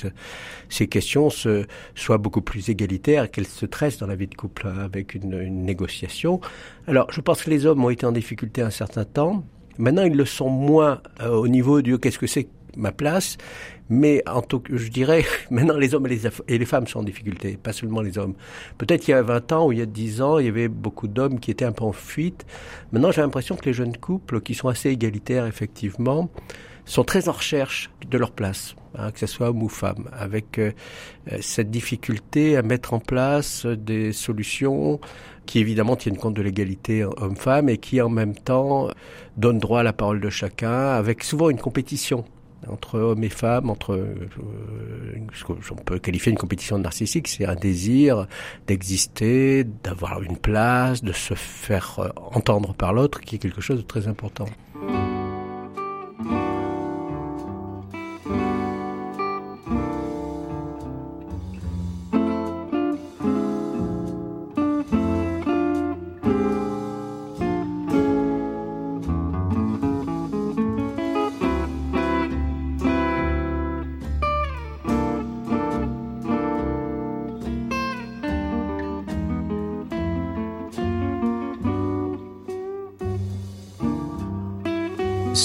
ces 0.69 0.87
questions 0.87 1.29
soient 1.29 2.17
beaucoup 2.17 2.41
plus 2.41 2.69
égalitaires, 2.69 3.29
qu'elles 3.29 3.45
se 3.45 3.67
tressent 3.67 3.99
dans 3.99 4.07
la 4.07 4.15
vie 4.15 4.25
de 4.25 4.33
couple 4.33 4.65
hein, 4.65 4.79
avec 4.79 5.13
une 5.13 5.63
négociation. 5.63 6.41
Alors 6.87 7.11
je 7.11 7.21
pense 7.21 7.43
que 7.43 7.51
les 7.51 7.67
hommes 7.67 7.85
ont 7.85 7.91
été 7.91 8.07
en 8.07 8.11
difficulté 8.11 8.63
un 8.63 8.71
certain 8.71 9.05
temps, 9.05 9.43
Maintenant, 9.77 10.03
ils 10.03 10.15
le 10.15 10.25
sont 10.25 10.49
moins 10.49 11.01
euh, 11.21 11.29
au 11.29 11.47
niveau 11.47 11.81
du 11.81 11.97
qu'est-ce 11.97 12.19
que 12.19 12.27
c'est 12.27 12.47
ma 12.77 12.91
place, 12.91 13.37
mais 13.89 14.23
en 14.27 14.41
tout, 14.41 14.63
je 14.71 14.87
dirais, 14.89 15.25
maintenant 15.51 15.75
les 15.75 15.93
hommes 15.93 16.05
et 16.07 16.09
les, 16.09 16.27
et 16.47 16.57
les, 16.57 16.65
femmes 16.65 16.87
sont 16.87 16.99
en 16.99 17.03
difficulté, 17.03 17.57
pas 17.61 17.73
seulement 17.73 18.01
les 18.01 18.17
hommes. 18.17 18.33
Peut-être 18.77 19.01
qu'il 19.01 19.11
y 19.11 19.17
a 19.17 19.21
20 19.21 19.51
ans 19.51 19.67
ou 19.67 19.71
il 19.73 19.79
y 19.79 19.81
a 19.81 19.85
10 19.85 20.21
ans, 20.21 20.39
il 20.39 20.45
y 20.45 20.49
avait 20.49 20.69
beaucoup 20.69 21.07
d'hommes 21.07 21.39
qui 21.39 21.51
étaient 21.51 21.65
un 21.65 21.73
peu 21.73 21.83
en 21.83 21.91
fuite. 21.91 22.45
Maintenant, 22.91 23.11
j'ai 23.11 23.21
l'impression 23.21 23.55
que 23.55 23.65
les 23.65 23.73
jeunes 23.73 23.97
couples, 23.97 24.41
qui 24.41 24.53
sont 24.53 24.69
assez 24.69 24.89
égalitaires 24.89 25.45
effectivement, 25.45 26.29
sont 26.85 27.03
très 27.03 27.29
en 27.29 27.33
recherche 27.33 27.89
de 28.09 28.17
leur 28.17 28.31
place, 28.31 28.75
hein, 28.97 29.11
que 29.11 29.19
ce 29.19 29.27
soit 29.27 29.49
homme 29.49 29.63
ou 29.63 29.69
femme, 29.69 30.09
avec 30.11 30.57
euh, 30.59 30.71
cette 31.39 31.71
difficulté 31.71 32.57
à 32.57 32.61
mettre 32.61 32.93
en 32.93 32.99
place 32.99 33.65
des 33.65 34.11
solutions 34.11 34.99
qui 35.45 35.59
évidemment 35.59 35.95
tiennent 35.95 36.17
compte 36.17 36.35
de 36.35 36.41
l'égalité 36.41 37.03
homme-femme 37.03 37.69
et 37.69 37.77
qui 37.77 38.01
en 38.01 38.09
même 38.09 38.35
temps 38.35 38.89
donnent 39.37 39.59
droit 39.59 39.81
à 39.81 39.83
la 39.83 39.93
parole 39.93 40.21
de 40.21 40.29
chacun, 40.29 40.91
avec 40.91 41.23
souvent 41.23 41.49
une 41.49 41.59
compétition 41.59 42.25
entre 42.67 42.99
hommes 42.99 43.23
et 43.23 43.29
femmes, 43.29 43.69
entre 43.69 43.93
euh, 43.93 44.29
ce 45.33 45.43
qu'on 45.43 45.75
peut 45.75 45.99
qualifier 45.99 46.31
une 46.31 46.37
compétition 46.37 46.77
narcissique, 46.77 47.27
c'est 47.27 47.45
un 47.45 47.55
désir 47.55 48.27
d'exister, 48.67 49.63
d'avoir 49.83 50.21
une 50.21 50.37
place, 50.37 51.03
de 51.03 51.11
se 51.11 51.33
faire 51.33 51.99
euh, 51.99 52.09
entendre 52.15 52.73
par 52.73 52.93
l'autre, 52.93 53.21
qui 53.21 53.35
est 53.35 53.39
quelque 53.39 53.61
chose 53.61 53.77
de 53.77 53.87
très 53.87 54.07
important. 54.07 54.45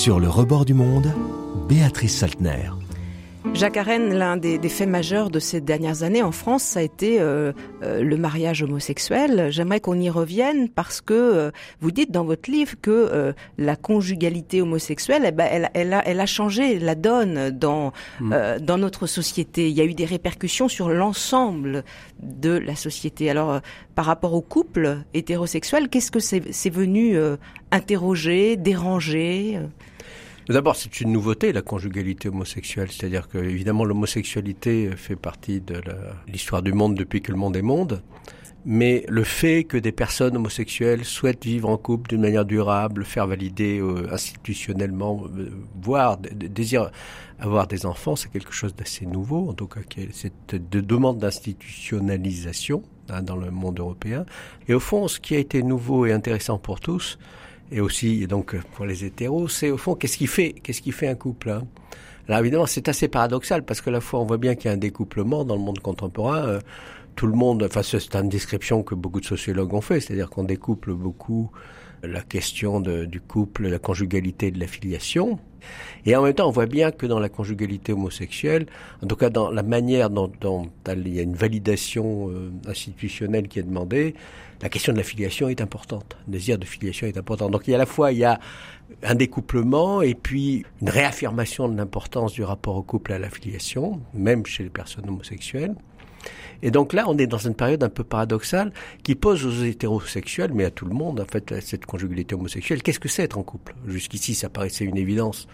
Sur 0.07 0.21
le 0.21 0.29
rebord 0.29 0.65
du 0.65 0.73
monde, 0.73 1.13
Béatrice 1.69 2.19
Saltner. 2.19 2.71
Jacques 3.55 3.77
Arène, 3.77 4.15
l'un 4.15 4.37
des, 4.37 4.61
faits 4.69 4.89
majeurs 4.89 5.31
de 5.31 5.41
ces 5.41 5.61
dernières 5.61 6.05
années 6.05 6.23
en 6.23 6.31
France, 6.31 6.63
ça 6.63 6.79
a 6.79 6.83
été 6.85 7.21
euh, 7.21 7.53
euh, 7.83 8.05
le 8.05 8.17
mariage 8.17 8.63
homosexuel. 8.63 9.49
J'aimerais 9.51 9.81
qu'on 9.81 9.99
y 9.99 10.09
revienne 10.09 10.69
parce 10.69 11.01
que 11.01 11.13
euh, 11.13 11.51
vous 11.81 11.91
dites 11.91 12.13
dans 12.13 12.25
votre 12.25 12.49
livre 12.49 12.75
que 12.81 13.35
la 13.59 13.75
conjugalité 13.75 14.63
homosexuelle, 14.63 15.25
eh 15.27 15.33
ben, 15.33 15.49
elle, 15.51 15.71
elle, 15.75 15.93
a, 15.93 16.07
elle, 16.07 16.21
a, 16.21 16.27
changé 16.27 16.79
la 16.79 16.95
donne 16.95 17.51
dans, 17.51 17.93
mm. 18.21 18.61
dans 18.61 18.79
notre 18.79 19.09
société. 19.09 19.69
Il 19.71 19.77
y 19.77 19.81
a 19.81 19.85
eu 19.85 19.95
des 19.95 20.05
répercussions 20.05 20.69
sur 20.69 20.89
l'ensemble 20.89 21.83
de 22.23 22.51
la 22.51 22.77
société. 22.77 23.29
Alors, 23.29 23.61
par 23.97 24.05
rapport 24.05 24.35
au 24.35 24.41
couple 24.41 24.99
hétérosexuel, 25.15 25.89
qu'est-ce 25.89 26.13
que 26.13 26.21
c'est 26.21 26.71
venu 26.71 27.19
interroger, 27.73 28.57
déranger 28.57 29.59
D'abord, 30.49 30.77
c'est 30.77 31.01
une 31.01 31.11
nouveauté, 31.11 31.53
la 31.53 31.63
conjugalité 31.63 32.29
homosexuelle. 32.29 32.91
C'est-à-dire 32.93 33.29
que, 33.29 33.39
évidemment, 33.39 33.85
l'homosexualité 33.85 34.91
fait 34.97 35.17
partie 35.17 35.61
de 35.61 35.83
l'histoire 36.29 36.63
du 36.63 36.73
monde 36.73 36.95
depuis 36.95 37.21
que 37.21 37.33
le 37.33 37.39
monde 37.39 37.57
est 37.57 37.63
monde. 37.63 38.03
Mais 38.69 39.05
le 39.09 39.23
fait 39.23 39.63
que 39.63 39.77
des 39.77 39.93
personnes 39.93 40.37
homosexuelles 40.37 41.05
souhaitent 41.05 41.45
vivre 41.45 41.69
en 41.69 41.77
couple 41.77 42.11
d'une 42.11 42.23
manière 42.23 42.45
durable, 42.45 43.05
faire 43.05 43.29
valider 43.29 43.79
euh, 43.79 44.13
institutionnellement, 44.13 45.23
euh, 45.37 45.51
voire 45.81 46.19
désirent 46.19 46.91
avoir 47.39 47.69
des 47.69 47.87
enfants, 47.87 48.17
c'est 48.17 48.29
quelque 48.29 48.53
chose 48.53 48.75
d'assez 48.75 49.07
nouveau. 49.07 49.49
En 49.49 49.53
tout 49.53 49.69
cas, 49.69 49.81
cette 50.11 50.57
de 50.57 50.81
demande 50.81 51.19
d'institutionnalisation 51.19 52.83
hein, 53.09 53.23
dans 53.23 53.37
le 53.37 53.53
monde 53.53 53.79
européen. 53.79 54.27
Et 54.67 54.75
au 54.75 54.81
fond, 54.81 55.07
ce 55.07 55.21
qui 55.21 55.37
a 55.37 55.39
été 55.39 55.63
nouveau 55.63 56.07
et 56.07 56.13
intéressant 56.13 56.59
pour 56.59 56.81
tous, 56.81 57.21
et 57.71 57.81
aussi 57.81 58.27
donc 58.27 58.57
pour 58.75 58.87
les 58.87 59.05
hétéros, 59.05 59.49
c'est 59.49 59.71
au 59.71 59.77
fond 59.77 59.95
qu'est-ce 59.95 60.17
qui 60.17 60.27
fait 60.27 60.53
qu'est-ce 60.63 60.83
qui 60.83 60.93
fait 60.93 61.09
un 61.09 61.15
couple. 61.15 61.51
Hein? 61.51 61.67
Alors 62.29 62.41
évidemment, 62.41 62.67
c'est 62.67 62.89
assez 62.89 63.09
paradoxal 63.09 63.65
parce 63.65 63.81
que 63.81 63.91
la 63.91 64.01
fois 64.01 64.21
on 64.21 64.25
voit 64.25 64.39
bien 64.39 64.55
qu'il 64.55 64.67
y 64.67 64.69
a 64.69 64.75
un 64.75 64.79
découplement 64.79 65.45
dans 65.45 65.55
le 65.55 65.63
monde 65.63 65.79
contemporain. 65.81 66.47
Euh, 66.47 66.61
tout 67.15 67.27
le 67.27 67.33
monde, 67.33 67.63
enfin 67.63 67.83
c'est 67.83 68.15
une 68.15 68.29
description 68.29 68.83
que 68.83 68.95
beaucoup 68.95 69.21
de 69.21 69.25
sociologues 69.25 69.73
ont 69.73 69.81
fait, 69.81 70.01
c'est-à-dire 70.01 70.29
qu'on 70.29 70.45
découple 70.45 70.93
beaucoup 70.93 71.51
la 72.03 72.21
question 72.21 72.81
du 72.81 73.21
couple, 73.21 73.69
la 73.69 73.79
conjugalité 73.79 74.51
de 74.51 74.61
la 74.61 74.67
filiation. 74.67 75.39
Et 76.05 76.15
en 76.15 76.23
même 76.23 76.35
temps, 76.35 76.49
on 76.49 76.53
voit 76.53 76.67
bien 76.67 76.91
que 76.93 77.07
dans 77.07 77.19
la 77.19 77.29
conjugalité 77.29 77.93
homosexuelle, 77.93 78.67
en 79.03 79.07
tout 79.07 79.17
cas 79.17 79.31
dans 79.31 79.51
la 79.51 79.63
manière 79.63 80.11
dont, 80.11 80.31
il 80.89 81.15
y 81.15 81.19
a 81.19 81.23
une 81.23 81.35
validation 81.35 82.31
euh, 82.31 82.51
institutionnelle 82.69 83.49
qui 83.49 83.59
est 83.59 83.65
demandée, 83.65 84.15
la 84.63 84.69
question 84.69 84.93
de 84.93 84.99
la 84.99 85.05
filiation 85.05 85.49
est 85.49 85.61
importante. 85.61 86.17
Le 86.27 86.33
désir 86.33 86.59
de 86.59 86.65
filiation 86.65 87.07
est 87.07 87.19
important. 87.19 87.51
Donc 87.51 87.67
il 87.67 87.73
y 87.73 87.75
a 87.75 87.77
à 87.77 87.81
la 87.81 87.87
fois 87.87 88.13
il 88.13 88.19
y 88.19 88.25
a 88.25 88.41
un 89.03 89.15
découplement 89.15 90.01
et 90.01 90.15
puis 90.15 90.65
une 90.81 90.89
réaffirmation 90.89 91.69
de 91.69 91.77
l'importance 91.77 92.33
du 92.33 92.45
rapport 92.45 92.77
au 92.77 92.83
couple 92.83 93.13
à 93.13 93.19
la 93.19 93.29
filiation, 93.29 94.01
même 94.15 94.47
chez 94.47 94.63
les 94.63 94.71
personnes 94.71 95.09
homosexuelles. 95.09 95.75
Et 96.63 96.71
donc 96.71 96.93
là, 96.93 97.05
on 97.09 97.17
est 97.19 97.27
dans 97.27 97.39
une 97.39 97.55
période 97.55 97.83
un 97.83 97.89
peu 97.89 98.05
paradoxale 98.05 98.73
qui 99.03 99.15
pose 99.15 99.45
aux 99.45 99.65
hétérosexuels, 99.65 100.53
mais 100.53 100.65
à 100.65 100.71
tout 100.71 100.87
le 100.87 100.95
monde, 100.95 101.21
en 101.21 101.25
fait, 101.25 101.61
cette 101.61 101.87
conjugalité 101.87 102.35
homosexuelle. 102.35 102.83
Qu'est-ce 102.83 103.01
que 103.01 103.09
c'est 103.09 103.23
être 103.23 103.39
en 103.39 103.43
couple? 103.43 103.75
Jusqu'ici, 103.87 104.35
ça 104.35 104.49
paraissait 104.49 104.85
une 104.85 104.97
évidence 104.97 105.49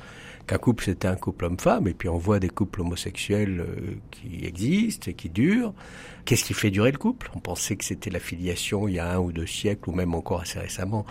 qu'un 0.46 0.58
couple 0.58 0.84
c'était 0.84 1.08
un 1.08 1.16
couple 1.16 1.44
homme-femme, 1.46 1.88
et 1.88 1.94
puis 1.94 2.08
on 2.08 2.18
voit 2.18 2.38
des 2.38 2.49
couples 2.49 2.80
homosexuels 2.80 3.61
euh, 3.61 3.94
qui 4.11 4.44
existent 4.44 5.11
et 5.11 5.14
qui 5.14 5.28
durent. 5.28 5.72
Qu'est-ce 6.25 6.44
qui 6.44 6.54
fait 6.54 6.70
durer 6.70 6.92
le 6.92 6.99
couple? 6.99 7.30
On 7.34 7.40
pensait 7.40 7.76
que 7.76 7.84
c'était 7.84 8.11
la 8.11 8.20
filiation 8.20 8.87
il 8.87 8.94
y 8.94 8.99
a 8.99 9.14
un 9.14 9.18
ou 9.18 9.32
deux 9.32 9.46
siècles, 9.46 9.90
ou 9.90 9.92
même 9.92 10.14
encore 10.14 10.40
assez 10.40 10.58
récemment. 10.58 11.04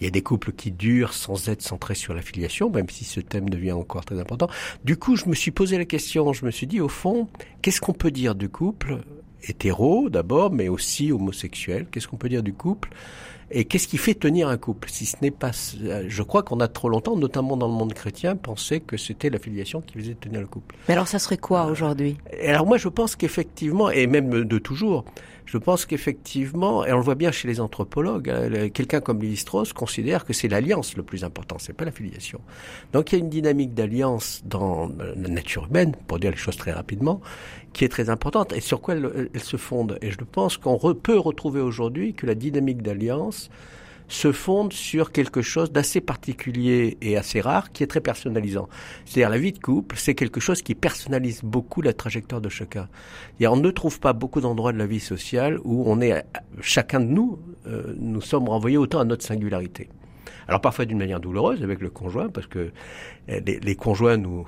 Il 0.00 0.04
y 0.04 0.06
a 0.06 0.10
des 0.10 0.22
couples 0.22 0.52
qui 0.52 0.70
durent 0.70 1.14
sans 1.14 1.48
être 1.48 1.62
centrés 1.62 1.94
sur 1.94 2.14
la 2.14 2.22
filiation, 2.22 2.70
même 2.70 2.88
si 2.90 3.04
ce 3.04 3.20
thème 3.20 3.48
devient 3.48 3.72
encore 3.72 4.04
très 4.04 4.20
important. 4.20 4.48
Du 4.84 4.96
coup, 4.96 5.16
je 5.16 5.26
me 5.26 5.34
suis 5.34 5.50
posé 5.50 5.78
la 5.78 5.84
question, 5.84 6.32
je 6.32 6.44
me 6.44 6.50
suis 6.50 6.66
dit, 6.66 6.80
au 6.80 6.88
fond, 6.88 7.28
qu'est-ce 7.62 7.80
qu'on 7.80 7.94
peut 7.94 8.10
dire 8.10 8.34
du 8.34 8.48
couple 8.48 8.98
hétéro 9.42 10.10
d'abord, 10.10 10.52
mais 10.52 10.68
aussi 10.68 11.12
homosexuel? 11.12 11.86
Qu'est-ce 11.90 12.08
qu'on 12.08 12.16
peut 12.16 12.28
dire 12.28 12.42
du 12.42 12.52
couple 12.52 12.90
et 13.50 13.64
qu'est-ce 13.64 13.88
qui 13.88 13.96
fait 13.96 14.14
tenir 14.14 14.48
un 14.48 14.56
couple 14.56 14.88
Si 14.90 15.06
ce 15.06 15.16
n'est 15.22 15.30
pas, 15.30 15.50
je 15.52 16.22
crois 16.22 16.42
qu'on 16.42 16.60
a 16.60 16.68
trop 16.68 16.88
longtemps, 16.88 17.16
notamment 17.16 17.56
dans 17.56 17.68
le 17.68 17.72
monde 17.72 17.94
chrétien, 17.94 18.36
pensé 18.36 18.80
que 18.80 18.96
c'était 18.96 19.30
l'affiliation 19.30 19.80
qui 19.80 19.98
faisait 19.98 20.14
tenir 20.14 20.40
le 20.40 20.46
couple. 20.46 20.76
Mais 20.88 20.94
alors, 20.94 21.08
ça 21.08 21.18
serait 21.18 21.38
quoi 21.38 21.66
aujourd'hui? 21.66 22.18
Alors 22.44 22.66
moi, 22.66 22.76
je 22.76 22.88
pense 22.88 23.16
qu'effectivement, 23.16 23.90
et 23.90 24.06
même 24.06 24.44
de 24.44 24.58
toujours, 24.58 25.04
je 25.48 25.56
pense 25.56 25.86
qu'effectivement, 25.86 26.84
et 26.84 26.92
on 26.92 26.98
le 26.98 27.02
voit 27.02 27.14
bien 27.14 27.32
chez 27.32 27.48
les 27.48 27.58
anthropologues, 27.58 28.28
hein, 28.28 28.68
quelqu'un 28.68 29.00
comme 29.00 29.22
Lévi-Strauss 29.22 29.72
considère 29.72 30.26
que 30.26 30.34
c'est 30.34 30.48
l'alliance 30.48 30.94
le 30.94 31.02
plus 31.02 31.24
important, 31.24 31.56
c'est 31.58 31.72
pas 31.72 31.86
l'affiliation. 31.86 32.40
Donc 32.92 33.10
il 33.10 33.14
y 33.14 33.18
a 33.18 33.24
une 33.24 33.30
dynamique 33.30 33.72
d'alliance 33.72 34.42
dans 34.44 34.90
la 34.98 35.28
nature 35.28 35.66
humaine, 35.70 35.96
pour 36.06 36.18
dire 36.18 36.32
les 36.32 36.36
choses 36.36 36.58
très 36.58 36.72
rapidement, 36.72 37.22
qui 37.72 37.86
est 37.86 37.88
très 37.88 38.10
importante 38.10 38.52
et 38.52 38.60
sur 38.60 38.82
quoi 38.82 38.94
elle, 38.94 39.40
se 39.40 39.56
fonde. 39.56 39.98
Et 40.02 40.10
je 40.10 40.18
pense 40.18 40.58
qu'on 40.58 40.78
peut 40.94 41.18
retrouver 41.18 41.62
aujourd'hui 41.62 42.12
que 42.12 42.26
la 42.26 42.34
dynamique 42.34 42.82
d'alliance 42.82 43.48
se 44.08 44.32
fonde 44.32 44.72
sur 44.72 45.12
quelque 45.12 45.42
chose 45.42 45.70
d'assez 45.70 46.00
particulier 46.00 46.96
et 47.00 47.16
assez 47.16 47.40
rare 47.40 47.72
qui 47.72 47.82
est 47.82 47.86
très 47.86 48.00
personnalisant. 48.00 48.68
C'est-à-dire 49.04 49.30
la 49.30 49.38
vie 49.38 49.52
de 49.52 49.58
couple, 49.58 49.96
c'est 49.96 50.14
quelque 50.14 50.40
chose 50.40 50.62
qui 50.62 50.74
personnalise 50.74 51.42
beaucoup 51.42 51.82
la 51.82 51.92
trajectoire 51.92 52.40
de 52.40 52.48
chacun. 52.48 52.88
Et 53.38 53.46
on 53.46 53.56
ne 53.56 53.70
trouve 53.70 54.00
pas 54.00 54.12
beaucoup 54.12 54.40
d'endroits 54.40 54.72
de 54.72 54.78
la 54.78 54.86
vie 54.86 55.00
sociale 55.00 55.58
où 55.64 55.84
on 55.86 56.00
est, 56.00 56.24
chacun 56.60 57.00
de 57.00 57.06
nous, 57.06 57.38
euh, 57.66 57.94
nous 57.98 58.20
sommes 58.20 58.48
renvoyés 58.48 58.78
autant 58.78 59.00
à 59.00 59.04
notre 59.04 59.24
singularité. 59.24 59.88
Alors 60.48 60.60
parfois 60.62 60.86
d'une 60.86 60.98
manière 60.98 61.20
douloureuse 61.20 61.62
avec 61.62 61.80
le 61.80 61.90
conjoint, 61.90 62.28
parce 62.28 62.46
que 62.46 62.72
eh, 63.28 63.40
les, 63.40 63.76
conjoints 63.76 64.16
nous, 64.16 64.46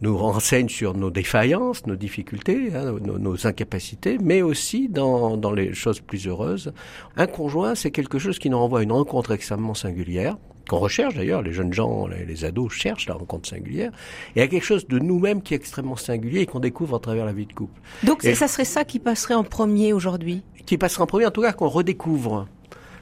nous 0.00 0.16
renseignent 0.18 0.68
sur 0.68 0.94
nos 0.94 1.10
défaillances, 1.10 1.86
nos 1.86 1.94
difficultés, 1.94 2.74
hein, 2.74 2.96
nos, 3.00 3.46
incapacités, 3.46 4.18
mais 4.20 4.42
aussi 4.42 4.88
dans, 4.88 5.36
dans 5.36 5.52
les 5.52 5.72
choses 5.72 6.00
plus 6.00 6.26
heureuses. 6.26 6.72
Un 7.16 7.28
conjoint, 7.28 7.76
c'est 7.76 7.92
quelque 7.92 8.18
chose 8.18 8.40
qui 8.40 8.50
nous 8.50 8.58
renvoie 8.58 8.80
à 8.80 8.82
une 8.82 8.92
rencontre 8.92 9.30
extrêmement 9.30 9.74
singulière, 9.74 10.36
qu'on 10.68 10.78
recherche 10.78 11.14
d'ailleurs, 11.14 11.42
les 11.42 11.52
jeunes 11.52 11.72
gens, 11.72 12.06
les, 12.06 12.44
ados 12.44 12.72
cherchent 12.72 13.06
la 13.06 13.14
rencontre 13.14 13.48
singulière, 13.48 13.92
et 14.34 14.42
à 14.42 14.48
quelque 14.48 14.64
chose 14.64 14.86
de 14.86 14.98
nous-mêmes 14.98 15.42
qui 15.42 15.54
est 15.54 15.56
extrêmement 15.56 15.96
singulier 15.96 16.40
et 16.40 16.46
qu'on 16.46 16.60
découvre 16.60 16.96
à 16.96 17.00
travers 17.00 17.24
la 17.24 17.32
vie 17.32 17.46
de 17.46 17.52
couple. 17.52 17.80
Donc 18.02 18.22
ça 18.22 18.48
serait 18.48 18.64
ça 18.64 18.84
qui 18.84 18.98
passerait 18.98 19.34
en 19.34 19.44
premier 19.44 19.92
aujourd'hui? 19.92 20.42
Qui 20.66 20.78
passerait 20.78 21.02
en 21.02 21.06
premier, 21.06 21.26
en 21.26 21.30
tout 21.30 21.42
cas 21.42 21.52
qu'on 21.52 21.68
redécouvre 21.68 22.48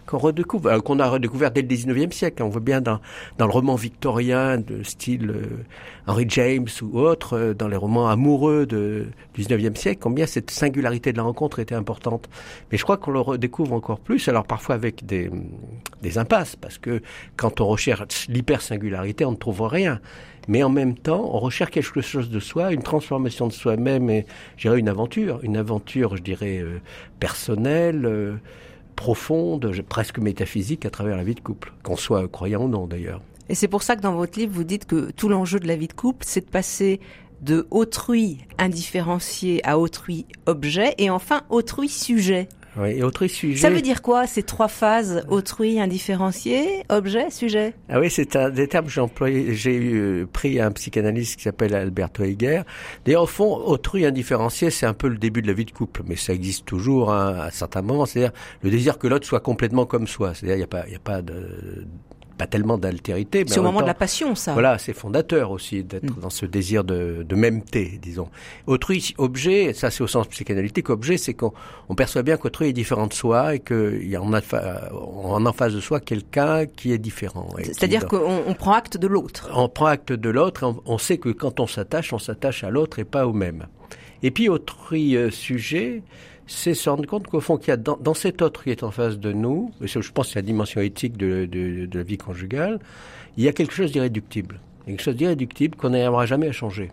qu'on 0.06 0.18
redécouvre, 0.18 0.68
euh, 0.68 0.80
qu'on 0.80 0.98
a 0.98 1.08
redécouvert 1.08 1.50
dès 1.50 1.62
le 1.62 1.68
19e 1.68 2.12
siècle. 2.12 2.42
On 2.42 2.48
voit 2.48 2.60
bien 2.60 2.80
dans, 2.80 3.00
dans 3.38 3.46
le 3.46 3.52
roman 3.52 3.74
victorien 3.74 4.58
de 4.58 4.82
style 4.82 5.30
euh, 5.30 5.64
Henry 6.06 6.26
James 6.28 6.68
ou 6.82 6.98
autre, 7.00 7.36
euh, 7.36 7.54
dans 7.54 7.68
les 7.68 7.76
romans 7.76 8.08
amoureux 8.08 8.66
du 8.66 9.06
19e 9.42 9.76
siècle, 9.76 10.00
combien 10.02 10.26
cette 10.26 10.50
singularité 10.50 11.12
de 11.12 11.16
la 11.16 11.22
rencontre 11.22 11.58
était 11.58 11.74
importante. 11.74 12.28
Mais 12.70 12.78
je 12.78 12.82
crois 12.82 12.96
qu'on 12.96 13.12
le 13.12 13.20
redécouvre 13.20 13.72
encore 13.72 14.00
plus, 14.00 14.28
alors 14.28 14.44
parfois 14.44 14.74
avec 14.74 15.06
des, 15.06 15.30
des 16.02 16.18
impasses, 16.18 16.56
parce 16.56 16.78
que 16.78 17.00
quand 17.36 17.60
on 17.60 17.66
recherche 17.66 18.28
l'hyper-singularité, 18.28 19.24
on 19.24 19.32
ne 19.32 19.36
trouve 19.36 19.62
rien. 19.62 20.00
Mais 20.46 20.62
en 20.62 20.68
même 20.68 20.94
temps, 20.94 21.30
on 21.32 21.38
recherche 21.38 21.70
quelque 21.70 22.02
chose 22.02 22.28
de 22.28 22.40
soi, 22.40 22.72
une 22.72 22.82
transformation 22.82 23.46
de 23.46 23.52
soi-même 23.52 24.10
et, 24.10 24.26
je 24.58 24.68
dirais, 24.68 24.78
une 24.78 24.90
aventure, 24.90 25.40
une 25.42 25.56
aventure, 25.56 26.18
je 26.18 26.22
dirais, 26.22 26.62
personnelle, 27.18 28.38
profonde, 28.94 29.74
presque 29.88 30.18
métaphysique 30.18 30.86
à 30.86 30.90
travers 30.90 31.16
la 31.16 31.24
vie 31.24 31.34
de 31.34 31.40
couple, 31.40 31.72
qu'on 31.82 31.96
soit 31.96 32.26
croyant 32.28 32.64
ou 32.64 32.68
non 32.68 32.86
d'ailleurs. 32.86 33.20
Et 33.48 33.54
c'est 33.54 33.68
pour 33.68 33.82
ça 33.82 33.96
que 33.96 34.00
dans 34.00 34.14
votre 34.14 34.38
livre, 34.38 34.52
vous 34.54 34.64
dites 34.64 34.86
que 34.86 35.10
tout 35.10 35.28
l'enjeu 35.28 35.60
de 35.60 35.68
la 35.68 35.76
vie 35.76 35.88
de 35.88 35.92
couple, 35.92 36.24
c'est 36.26 36.46
de 36.46 36.50
passer 36.50 37.00
de 37.42 37.66
autrui 37.70 38.38
indifférencié 38.58 39.60
à 39.66 39.78
autrui 39.78 40.26
objet 40.46 40.94
et 40.98 41.10
enfin 41.10 41.42
autrui 41.50 41.88
sujet. 41.88 42.48
Oui, 42.76 43.00
et 43.00 43.28
sujet. 43.28 43.56
Ça 43.56 43.70
veut 43.70 43.80
dire 43.80 44.02
quoi 44.02 44.26
ces 44.26 44.42
trois 44.42 44.68
phases 44.68 45.24
autrui, 45.28 45.80
indifférencié, 45.80 46.84
objet, 46.88 47.30
sujet? 47.30 47.74
Ah 47.88 48.00
oui, 48.00 48.10
c'est 48.10 48.34
un 48.36 48.50
des 48.50 48.66
termes 48.66 48.86
que 48.86 48.90
j'ai 48.90 49.00
employé. 49.00 49.54
J'ai 49.54 49.76
eu, 49.76 50.26
pris 50.26 50.60
un 50.60 50.72
psychanalyste 50.72 51.36
qui 51.36 51.44
s'appelle 51.44 51.74
Alberto 51.74 52.24
Heger. 52.24 52.64
D'ailleurs, 53.04 53.22
au 53.22 53.26
fond, 53.26 53.56
autrui 53.56 54.04
indifférencié, 54.04 54.70
c'est 54.70 54.86
un 54.86 54.94
peu 54.94 55.08
le 55.08 55.18
début 55.18 55.42
de 55.42 55.46
la 55.46 55.52
vie 55.52 55.64
de 55.64 55.70
couple, 55.70 56.02
mais 56.06 56.16
ça 56.16 56.32
existe 56.32 56.66
toujours 56.66 57.12
hein, 57.12 57.36
à 57.38 57.50
certains 57.50 57.82
moments. 57.82 58.06
C'est-à-dire 58.06 58.32
le 58.62 58.70
désir 58.70 58.98
que 58.98 59.06
l'autre 59.06 59.26
soit 59.26 59.40
complètement 59.40 59.86
comme 59.86 60.06
soi. 60.06 60.34
C'est-à-dire 60.34 60.56
il 60.56 60.58
n'y 60.58 60.64
a 60.64 60.68
pas, 60.68 60.84
il 60.86 60.92
y 60.92 60.96
a 60.96 61.00
pas 61.00 61.22
de 61.22 61.86
pas 62.36 62.46
tellement 62.46 62.78
d'altérité. 62.78 63.44
C'est 63.46 63.60
au 63.60 63.62
moment 63.62 63.82
de 63.82 63.86
la 63.86 63.94
passion, 63.94 64.34
ça. 64.34 64.52
Voilà, 64.52 64.78
c'est 64.78 64.92
fondateur 64.92 65.50
aussi 65.50 65.84
d'être 65.84 66.16
mm. 66.16 66.20
dans 66.20 66.30
ce 66.30 66.46
désir 66.46 66.84
de, 66.84 67.24
de 67.28 67.34
mêmeté, 67.34 67.98
disons. 68.02 68.28
Autrui, 68.66 69.14
objet, 69.18 69.72
ça 69.72 69.90
c'est 69.90 70.02
au 70.02 70.06
sens 70.06 70.26
psychanalytique, 70.28 70.90
objet, 70.90 71.16
c'est 71.16 71.34
qu'on 71.34 71.52
on 71.88 71.94
perçoit 71.94 72.22
bien 72.22 72.36
qu'autrui 72.36 72.68
est 72.68 72.72
différent 72.72 73.06
de 73.06 73.12
soi 73.12 73.54
et 73.54 73.60
qu'il 73.60 74.08
y 74.08 74.16
a 74.16 74.22
en, 74.22 74.32
a, 74.32 74.40
en 74.92 75.52
face 75.52 75.74
de 75.74 75.80
soi 75.80 76.00
quelqu'un 76.00 76.66
qui 76.66 76.92
est 76.92 76.98
différent. 76.98 77.48
C'est-à-dire 77.62 78.06
qu'on 78.06 78.42
on 78.46 78.54
prend 78.54 78.72
acte 78.72 78.96
de 78.96 79.06
l'autre. 79.06 79.50
On 79.54 79.68
prend 79.68 79.86
acte 79.86 80.12
de 80.12 80.30
l'autre, 80.30 80.64
on, 80.66 80.80
on 80.86 80.98
sait 80.98 81.18
que 81.18 81.28
quand 81.28 81.60
on 81.60 81.66
s'attache, 81.66 82.12
on 82.12 82.18
s'attache 82.18 82.64
à 82.64 82.70
l'autre 82.70 82.98
et 82.98 83.04
pas 83.04 83.26
au 83.26 83.32
même. 83.32 83.66
Et 84.22 84.30
puis 84.30 84.48
autrui 84.48 85.16
euh, 85.16 85.30
sujet, 85.30 86.02
c'est 86.46 86.74
se 86.74 86.90
rendre 86.90 87.06
compte 87.06 87.26
qu'au 87.26 87.40
fond, 87.40 87.56
qu'il 87.56 87.68
y 87.68 87.72
a 87.72 87.76
dans, 87.76 88.14
cet 88.14 88.42
autre 88.42 88.64
qui 88.64 88.70
est 88.70 88.82
en 88.82 88.90
face 88.90 89.18
de 89.18 89.32
nous, 89.32 89.72
et 89.82 89.86
je 89.86 90.12
pense 90.12 90.30
que 90.30 90.38
la 90.38 90.42
dimension 90.42 90.80
éthique 90.80 91.16
de, 91.16 91.46
de, 91.46 91.86
de, 91.86 91.98
la 91.98 92.04
vie 92.04 92.18
conjugale, 92.18 92.80
il 93.36 93.44
y 93.44 93.48
a 93.48 93.52
quelque 93.52 93.72
chose 93.72 93.92
d'irréductible. 93.92 94.60
Quelque 94.86 95.02
chose 95.02 95.16
d'irréductible 95.16 95.76
qu'on 95.76 95.90
n'arrivera 95.90 96.26
jamais 96.26 96.48
à 96.48 96.52
changer. 96.52 96.90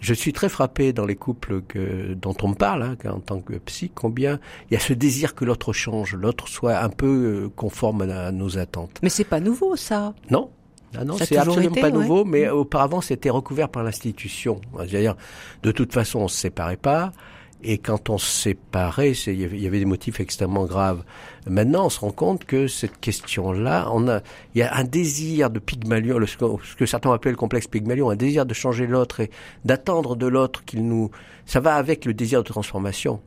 Je 0.00 0.14
suis 0.14 0.32
très 0.32 0.48
frappé 0.48 0.92
dans 0.92 1.04
les 1.04 1.16
couples 1.16 1.60
que, 1.62 2.14
dont 2.14 2.34
on 2.42 2.48
me 2.48 2.54
parle, 2.54 2.82
hein, 2.82 2.96
en 3.10 3.20
tant 3.20 3.40
que 3.40 3.54
psy, 3.54 3.90
combien 3.94 4.40
il 4.70 4.74
y 4.74 4.76
a 4.76 4.80
ce 4.80 4.94
désir 4.94 5.34
que 5.34 5.44
l'autre 5.44 5.72
change, 5.72 6.14
l'autre 6.14 6.48
soit 6.48 6.78
un 6.78 6.88
peu 6.88 7.06
euh, 7.06 7.48
conforme 7.54 8.02
à, 8.02 8.32
nos 8.32 8.56
attentes. 8.56 8.98
Mais 9.02 9.10
c'est 9.10 9.24
pas 9.24 9.40
nouveau, 9.40 9.76
ça. 9.76 10.14
Non. 10.30 10.50
Ah 10.96 11.04
non, 11.04 11.16
c'est 11.18 11.36
absolument 11.36 11.76
pas 11.76 11.90
nouveau, 11.90 12.24
mais 12.24 12.48
auparavant 12.48 13.00
c'était 13.00 13.30
recouvert 13.30 13.68
par 13.68 13.84
l'institution. 13.84 14.60
C'est-à-dire, 14.76 15.14
de 15.62 15.70
toute 15.70 15.92
façon, 15.92 16.20
on 16.20 16.28
se 16.28 16.36
séparait 16.36 16.76
pas. 16.76 17.12
Et 17.62 17.78
quand 17.78 18.08
on 18.08 18.16
se 18.16 18.30
séparait, 18.30 19.12
il 19.12 19.60
y 19.60 19.66
avait 19.66 19.78
des 19.78 19.84
motifs 19.84 20.18
extrêmement 20.20 20.64
graves. 20.64 21.02
Maintenant, 21.46 21.86
on 21.86 21.90
se 21.90 22.00
rend 22.00 22.10
compte 22.10 22.44
que 22.44 22.68
cette 22.68 22.98
question-là, 23.00 23.88
on 23.92 24.08
a, 24.08 24.20
il 24.54 24.60
y 24.60 24.62
a 24.62 24.74
un 24.74 24.84
désir 24.84 25.50
de 25.50 25.58
Pygmalion, 25.58 26.18
ce 26.26 26.76
que 26.76 26.86
certains 26.86 27.12
appellent 27.12 27.32
le 27.32 27.36
complexe 27.36 27.66
Pygmalion, 27.66 28.08
un 28.08 28.16
désir 28.16 28.46
de 28.46 28.54
changer 28.54 28.86
l'autre 28.86 29.20
et 29.20 29.30
d'attendre 29.64 30.16
de 30.16 30.26
l'autre 30.26 30.64
qu'il 30.64 30.86
nous, 30.86 31.10
ça 31.44 31.60
va 31.60 31.74
avec 31.74 32.06
le 32.06 32.14
désir 32.14 32.42
de 32.42 32.48
transformation. 32.48 33.20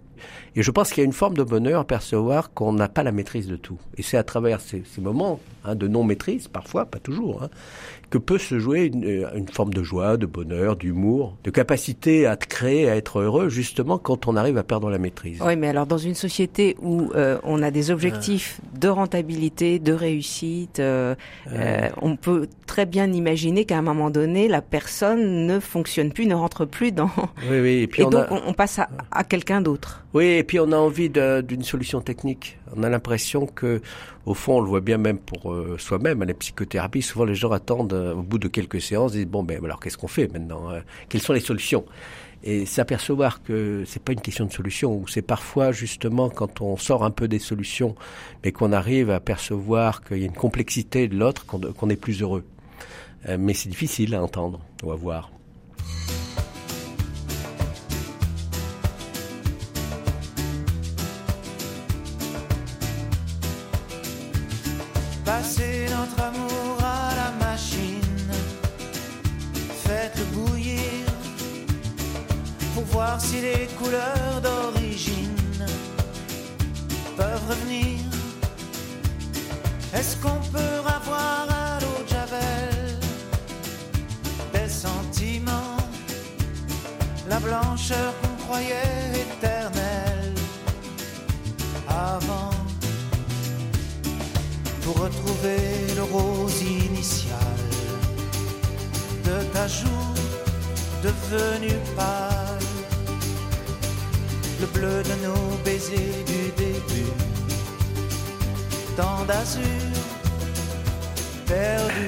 Et 0.56 0.63
je 0.63 0.72
pense 0.72 0.90
qu'il 0.90 1.00
y 1.00 1.02
a 1.02 1.06
une 1.06 1.13
forme 1.13 1.36
de 1.36 1.44
bonheur 1.44 1.82
à 1.82 1.84
percevoir 1.84 2.54
qu'on 2.54 2.74
n'a 2.74 2.88
pas 2.88 3.04
la 3.04 3.12
maîtrise 3.12 3.48
de 3.48 3.56
tout. 3.56 3.80
Et 3.98 4.04
c'est 4.04 4.18
à 4.18 4.24
travers 4.24 4.62
ces, 4.62 4.84
ces 4.86 5.02
moments 5.02 5.40
hein, 5.66 5.75
de 5.75 5.88
non-maîtrise, 5.88 6.48
parfois, 6.48 6.86
pas 6.86 7.00
toujours, 7.00 7.44
hein, 7.44 7.50
que 8.13 8.20
peut 8.20 8.38
se 8.38 8.60
jouer 8.60 8.91
une, 8.93 9.05
euh, 9.05 9.27
une, 9.34 9.48
forme 9.48 9.74
de 9.74 9.82
joie, 9.82 10.17
de 10.17 10.27
bonheur, 10.27 10.75
d'humour, 10.75 11.36
de 11.43 11.50
capacité 11.50 12.27
à 12.27 12.36
créer, 12.36 12.88
à 12.88 12.96
être 12.96 13.22
heureux, 13.22 13.50
justement 13.50 13.98
quand 13.98 14.27
on 14.27 14.36
arrive 14.36 14.55
à 14.60 14.63
perdre 14.63 14.91
la 14.91 15.00
maîtrise. 15.00 15.41
Oui, 15.43 15.55
mais 15.55 15.67
alors 15.67 15.88
dans 15.88 15.98
une 15.98 16.13
société 16.13 16.77
où 16.79 17.10
euh, 17.15 17.39
on 17.41 17.63
a 17.63 17.72
des 17.72 17.89
objectifs 17.89 18.62
ah. 18.62 18.77
de 18.77 18.88
rentabilité, 18.88 19.79
de 19.79 19.93
réussite, 19.93 20.79
euh, 20.79 21.15
ah. 21.48 21.89
on 22.03 22.15
peut 22.15 22.48
très 22.67 22.86
bien 22.86 23.12
imaginer 23.12 23.65
qu'à 23.65 23.79
un 23.79 23.82
moment 23.82 24.12
donné, 24.12 24.48
la 24.48 24.62
personne 24.62 25.48
ne 25.48 25.60
fonctionne 25.60 26.12
plus, 26.12 26.27
ne 26.27 26.36
rentre 26.36 26.65
plus 26.65 26.91
dans... 26.91 27.10
Oui, 27.50 27.62
oui. 27.62 27.70
Et, 27.82 27.88
puis 27.88 28.03
et 28.03 28.05
on 28.05 28.12
donc 28.12 28.27
on, 28.29 28.53
passe 28.53 28.77
à, 28.77 28.89
à 29.12 29.24
quelqu'un 29.24 29.60
d'autre. 29.60 30.03
Oui, 30.13 30.25
et 30.25 30.43
puis 30.43 30.60
on 30.60 30.72
a 30.72 30.77
envie 30.77 31.10
d'une 31.10 31.63
solution 31.63 32.00
technique. 32.00 32.60
On 32.75 32.84
a 32.84 32.89
l'impression 32.89 33.48
que, 33.48 33.82
au 34.27 34.36
fond, 34.36 34.58
on 34.58 34.62
le 34.62 34.67
voit 34.67 34.82
bien 34.82 35.00
même 35.00 35.17
pour 35.17 35.51
euh, 35.51 35.75
soi-même, 35.79 36.22
à 36.22 36.25
la 36.25 36.36
psychothérapie, 36.36 37.01
souvent 37.01 37.25
les 37.25 37.34
gens 37.34 37.51
attendent, 37.51 37.93
euh, 37.93 38.13
au 38.13 38.22
bout 38.22 38.38
de 38.38 38.48
quelques 38.48 38.79
séances, 38.79 39.13
disent, 39.13 39.25
bon, 39.25 39.43
ben 39.43 39.63
alors 39.65 39.79
qu'est-ce 39.79 39.98
qu'on 39.98 40.08
fait 40.08 40.32
maintenant 40.32 40.70
euh, 40.70 40.82
Quelles 41.10 41.22
sont 41.22 41.34
les 41.34 41.39
solutions? 41.39 41.84
Et 42.43 42.67
s'apercevoir 42.67 43.41
que 43.41 43.84
c'est 43.88 44.03
pas 44.03 44.12
une 44.12 44.22
question 44.22 44.46
de 44.46 44.51
solution, 44.51 44.96
ou 44.96 45.08
c'est 45.08 45.24
parfois 45.24 45.72
justement 45.72 46.29
quand 46.29 46.62
on 46.62 46.77
sort 46.77 47.03
un 47.03 47.12
peu 47.12 47.27
des 47.27 47.39
solutions, 47.39 47.96
mais 48.43 48.51
qu'on 48.51 48.72
arrive 48.72 49.10
à 49.10 49.20
percevoir 49.20 50.03
qu'il 50.03 50.20
y 50.20 50.24
a 50.24 50.27
une 50.27 50.34
complexité 50.34 51.08
de 51.08 51.17
l'autre, 51.17 51.46
qu'on 51.46 51.89
est 51.89 51.96
plus 51.96 52.22
heureux. 52.22 52.43
mais 53.39 53.53
c'est 53.53 53.70
difficile 53.70 54.13
à 54.13 54.22
entendre 54.22 54.60
ou 54.84 54.91
à 54.91 54.96
voir. 54.96 55.32
Si 73.20 73.41
les 73.41 73.67
couleurs 73.79 74.41
d'origine 74.41 75.65
peuvent 77.17 77.48
revenir. 77.50 78.00
Est-ce 79.93 80.17
qu'on 80.17 80.41
peut 80.51 80.79
avoir 80.86 81.48
à 81.50 81.79
l'eau 81.82 82.03
de 82.03 82.10
Javel 82.10 83.00
des 84.53 84.70
sentiments, 84.70 85.77
la 87.29 87.39
blancheur 87.39 88.13
qu'on 88.22 88.43
croyait 88.46 89.25
éternelle 89.25 90.36
avant? 91.88 92.53
pour 94.84 95.01
retrouver 95.01 95.60
le 95.96 96.03
rose 96.03 96.62
initial 96.62 97.38
de 99.24 99.43
ta 99.53 99.67
joue 99.67 100.13
devenue 101.02 101.80
pâle, 101.95 102.42
le 104.63 104.80
bleu 104.80 105.04
de 105.04 105.26
nos 105.26 105.58
baisers 105.65 106.23
du 106.26 106.52
début, 106.56 107.12
tant 108.95 109.26
d'azur 109.26 109.62
perdu 111.45 112.08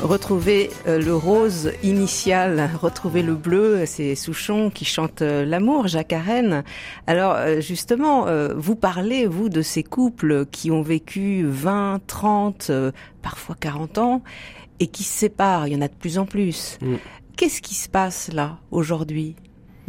retrouver 0.00 0.70
euh, 0.86 1.00
le 1.00 1.16
rose 1.16 1.72
initial, 1.82 2.70
retrouver 2.80 3.22
le 3.22 3.34
bleu, 3.34 3.86
c'est 3.86 4.14
Souchon 4.14 4.70
qui 4.70 4.84
chante 4.84 5.22
euh, 5.22 5.44
l'amour, 5.44 5.88
Jacques 5.88 6.12
Arène. 6.12 6.62
Alors 7.06 7.32
euh, 7.32 7.60
justement, 7.60 8.26
vous 8.54 8.76
parlez, 8.76 9.26
vous, 9.26 9.48
de 9.48 9.62
ces 9.62 9.82
couples 9.82 10.46
qui 10.46 10.70
ont 10.70 10.82
vécu 10.82 11.44
20, 11.44 12.02
30, 12.06 12.70
parfois 13.22 13.56
40 13.58 13.98
ans 13.98 14.22
et 14.78 14.86
qui 14.86 15.02
se 15.02 15.18
séparent, 15.18 15.66
il 15.66 15.72
y 15.72 15.76
en 15.76 15.82
a 15.82 15.88
de 15.88 15.94
plus 15.94 16.18
en 16.18 16.26
plus. 16.26 16.78
Mm. 16.82 16.96
Qu'est-ce 17.36 17.62
qui 17.62 17.74
se 17.74 17.88
passe 17.88 18.30
là, 18.32 18.58
aujourd'hui, 18.70 19.34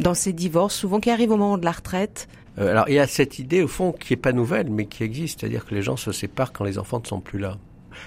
dans 0.00 0.14
ces 0.14 0.32
divorces, 0.32 0.74
souvent 0.74 1.00
qui 1.00 1.10
arrivent 1.10 1.32
au 1.32 1.36
moment 1.36 1.58
de 1.58 1.64
la 1.64 1.72
retraite 1.72 2.28
alors 2.58 2.88
il 2.88 2.94
y 2.94 2.98
a 2.98 3.06
cette 3.06 3.38
idée 3.38 3.62
au 3.62 3.68
fond 3.68 3.92
qui 3.92 4.14
est 4.14 4.16
pas 4.16 4.32
nouvelle 4.32 4.70
mais 4.70 4.86
qui 4.86 5.02
existe, 5.02 5.40
c'est-à-dire 5.40 5.66
que 5.66 5.74
les 5.74 5.82
gens 5.82 5.96
se 5.96 6.10
séparent 6.10 6.52
quand 6.54 6.64
les 6.64 6.78
enfants 6.78 7.00
ne 7.00 7.06
sont 7.06 7.20
plus 7.20 7.38
là. 7.38 7.58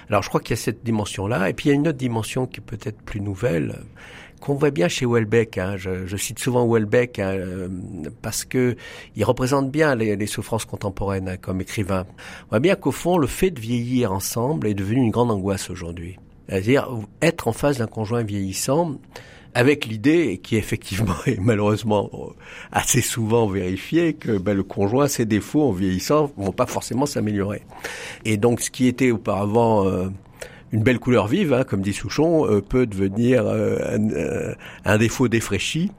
Alors 0.08 0.22
je 0.22 0.28
crois 0.28 0.40
qu'il 0.40 0.50
y 0.50 0.58
a 0.58 0.62
cette 0.62 0.84
dimension-là, 0.84 1.48
et 1.48 1.52
puis 1.52 1.68
il 1.68 1.68
y 1.68 1.72
a 1.72 1.74
une 1.76 1.86
autre 1.86 1.98
dimension 1.98 2.46
qui 2.46 2.58
est 2.58 2.64
peut-être 2.64 3.00
plus 3.00 3.20
nouvelle, 3.20 3.78
qu'on 4.40 4.54
voit 4.54 4.70
bien 4.70 4.88
chez 4.88 5.06
Welbeck. 5.06 5.58
Hein. 5.58 5.76
Je, 5.76 6.06
je, 6.06 6.16
cite 6.16 6.38
souvent 6.38 6.66
Welbeck 6.66 7.18
hein, 7.18 7.32
euh, 7.34 7.68
parce 8.22 8.44
que 8.44 8.76
il 9.14 9.24
représente 9.24 9.70
bien 9.70 9.94
les, 9.94 10.16
les 10.16 10.26
souffrances 10.26 10.64
contemporaines 10.64 11.28
hein, 11.28 11.36
comme 11.36 11.60
écrivain. 11.60 12.06
On 12.46 12.50
voit 12.50 12.60
bien 12.60 12.74
qu'au 12.74 12.92
fond, 12.92 13.18
le 13.18 13.26
fait 13.26 13.50
de 13.50 13.60
vieillir 13.60 14.12
ensemble 14.12 14.66
est 14.66 14.74
devenu 14.74 15.00
une 15.00 15.10
grande 15.10 15.30
angoisse 15.30 15.70
aujourd'hui. 15.70 16.18
C'est-à-dire 16.48 16.88
être 17.22 17.46
en 17.46 17.52
face 17.52 17.78
d'un 17.78 17.86
conjoint 17.86 18.22
vieillissant, 18.22 18.96
avec 19.54 19.86
l'idée, 19.86 20.40
qui 20.42 20.56
effectivement 20.56 21.14
est 21.26 21.40
malheureusement 21.40 22.10
assez 22.72 23.00
souvent 23.00 23.46
vérifiée, 23.46 24.14
que 24.14 24.38
ben, 24.38 24.56
le 24.56 24.62
conjoint, 24.62 25.08
ses 25.08 25.24
défauts 25.24 25.62
en 25.62 25.72
vieillissant 25.72 26.32
vont 26.36 26.52
pas 26.52 26.66
forcément 26.66 27.06
s'améliorer. 27.06 27.62
Et 28.24 28.36
donc 28.36 28.60
ce 28.60 28.70
qui 28.70 28.86
était 28.86 29.10
auparavant 29.10 29.86
euh, 29.86 30.08
une 30.72 30.82
belle 30.82 30.98
couleur 30.98 31.26
vive, 31.26 31.52
hein, 31.52 31.64
comme 31.64 31.82
dit 31.82 31.92
Souchon, 31.92 32.46
euh, 32.46 32.60
peut 32.60 32.86
devenir 32.86 33.44
euh, 33.46 34.54
un, 34.84 34.98
défaut 34.98 35.28
défraîchi 35.28 35.90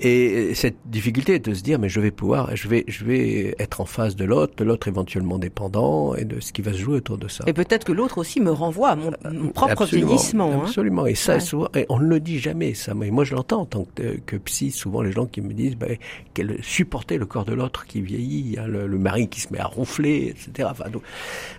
et 0.00 0.54
cette 0.54 0.76
difficulté 0.86 1.38
de 1.40 1.54
se 1.54 1.62
dire, 1.62 1.78
mais 1.78 1.88
je 1.88 1.98
vais 2.00 2.12
pouvoir, 2.12 2.54
je 2.54 2.68
vais, 2.68 2.84
je 2.86 3.04
vais 3.04 3.56
être 3.58 3.80
en 3.80 3.84
face 3.84 4.14
de 4.14 4.24
l'autre, 4.24 4.54
de 4.56 4.64
l'autre 4.64 4.86
éventuellement 4.86 5.38
dépendant, 5.38 6.14
et 6.14 6.24
de 6.24 6.38
ce 6.40 6.52
qui 6.52 6.62
va 6.62 6.72
se 6.72 6.78
jouer 6.78 6.96
autour 6.96 7.18
de 7.18 7.26
ça. 7.26 7.44
Et 7.48 7.52
peut-être 7.52 7.84
que 7.84 7.92
l'autre 7.92 8.18
aussi 8.18 8.40
me 8.40 8.52
renvoie 8.52 8.90
à 8.90 8.96
mon, 8.96 9.10
propre 9.48 9.86
vieillissement. 9.86 10.52
Hein. 10.52 10.62
Absolument. 10.66 11.06
Et 11.06 11.16
ça, 11.16 11.40
souvent, 11.40 11.68
et 11.74 11.84
on 11.88 11.98
ne 11.98 12.06
le 12.06 12.20
dit 12.20 12.38
jamais, 12.38 12.74
ça. 12.74 12.94
Mais 12.94 13.10
moi, 13.10 13.24
je 13.24 13.34
l'entends 13.34 13.62
en 13.62 13.66
tant 13.66 13.86
que, 13.94 14.18
que, 14.24 14.36
psy. 14.36 14.70
Souvent, 14.70 15.02
les 15.02 15.10
gens 15.10 15.26
qui 15.26 15.40
me 15.40 15.52
disent, 15.52 15.76
ben, 15.76 15.96
qu'elle 16.32 16.58
supporter 16.62 17.18
le 17.18 17.26
corps 17.26 17.44
de 17.44 17.54
l'autre 17.54 17.84
qui 17.86 18.00
vieillit, 18.00 18.56
hein, 18.58 18.66
le, 18.68 18.86
le, 18.86 18.98
mari 18.98 19.28
qui 19.28 19.40
se 19.40 19.52
met 19.52 19.58
à 19.58 19.66
ronfler, 19.66 20.28
etc. 20.28 20.68
Enfin, 20.70 20.84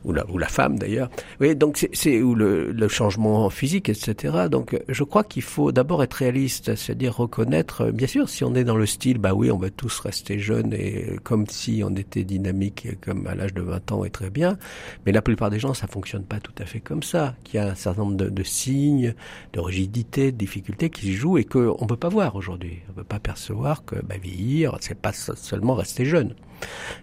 ou, 0.05 0.13
la, 0.13 0.29
ou 0.29 0.37
la 0.37 0.47
femme 0.47 0.79
d'ailleurs. 0.79 1.09
Oui, 1.41 1.55
donc 1.55 1.85
c'est 1.91 2.21
ou 2.21 2.35
le, 2.35 2.71
le 2.71 2.87
changement 2.87 3.49
physique, 3.49 3.89
etc. 3.89 4.47
Donc, 4.49 4.79
je 4.87 5.03
crois 5.03 5.25
qu'il 5.25 5.43
faut 5.43 5.73
d'abord 5.73 6.03
être 6.03 6.13
réaliste, 6.13 6.75
c'est-à-dire 6.75 7.17
reconnaître, 7.17 7.91
bien 7.91 8.07
sûr 8.07 8.28
si 8.29 8.43
on 8.43 8.55
est 8.55 8.63
dans 8.63 8.77
le 8.77 8.85
style, 8.85 9.17
bah 9.17 9.33
oui, 9.33 9.51
on 9.51 9.57
va 9.57 9.69
tous 9.69 9.99
rester 9.99 10.39
jeunes 10.39 10.73
et 10.73 11.17
comme 11.23 11.47
si 11.47 11.81
on 11.85 11.95
était 11.95 12.23
dynamique 12.23 12.87
comme 13.01 13.27
à 13.27 13.35
l'âge 13.35 13.53
de 13.53 13.61
20 13.61 13.91
ans 13.91 14.05
et 14.05 14.09
très 14.09 14.29
bien. 14.29 14.57
Mais 15.05 15.11
la 15.11 15.21
plupart 15.21 15.49
des 15.49 15.59
gens, 15.59 15.73
ça 15.73 15.87
fonctionne 15.87 16.23
pas 16.23 16.39
tout 16.39 16.53
à 16.59 16.65
fait 16.65 16.79
comme 16.79 17.03
ça. 17.03 17.35
Qu'il 17.43 17.55
y 17.55 17.63
a 17.63 17.67
un 17.67 17.75
certain 17.75 18.03
nombre 18.03 18.15
de, 18.15 18.43
signes, 18.43 19.13
de 19.53 19.59
rigidité, 19.59 20.31
de 20.31 20.37
difficultés 20.37 20.89
qui 20.89 21.13
se 21.13 21.17
jouent 21.17 21.37
et 21.37 21.43
qu'on 21.43 21.87
peut 21.87 21.97
pas 21.97 22.09
voir 22.09 22.35
aujourd'hui. 22.35 22.79
On 22.89 22.93
peut 22.93 23.03
pas 23.03 23.19
percevoir 23.19 23.83
que 23.83 23.95
bah, 23.95 24.15
vieillir, 24.21 24.77
c'est 24.79 24.99
pas 24.99 25.13
seulement 25.13 25.75
rester 25.75 26.05
jeune. 26.05 26.35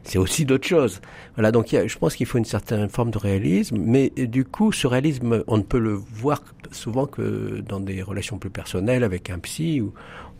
C'est 0.02 0.18
aussi 0.18 0.44
d'autres 0.44 0.66
choses. 0.66 1.00
Voilà, 1.34 1.50
donc 1.52 1.68
je 1.70 1.98
pense 1.98 2.14
qu'il 2.14 2.26
faut 2.26 2.38
une 2.38 2.44
certaine 2.44 2.88
forme 2.88 3.10
de 3.10 3.18
réalisme, 3.18 3.76
mais 3.78 4.10
du 4.10 4.44
coup, 4.44 4.72
ce 4.72 4.86
réalisme, 4.86 5.42
on 5.46 5.56
ne 5.58 5.62
peut 5.62 5.78
le 5.78 5.94
voir 5.94 6.42
souvent 6.72 7.06
que 7.06 7.62
dans 7.66 7.80
des 7.80 8.02
relations 8.02 8.38
plus 8.38 8.50
personnelles 8.50 9.04
avec 9.04 9.30
un 9.30 9.38
psy 9.38 9.80
ou 9.80 9.92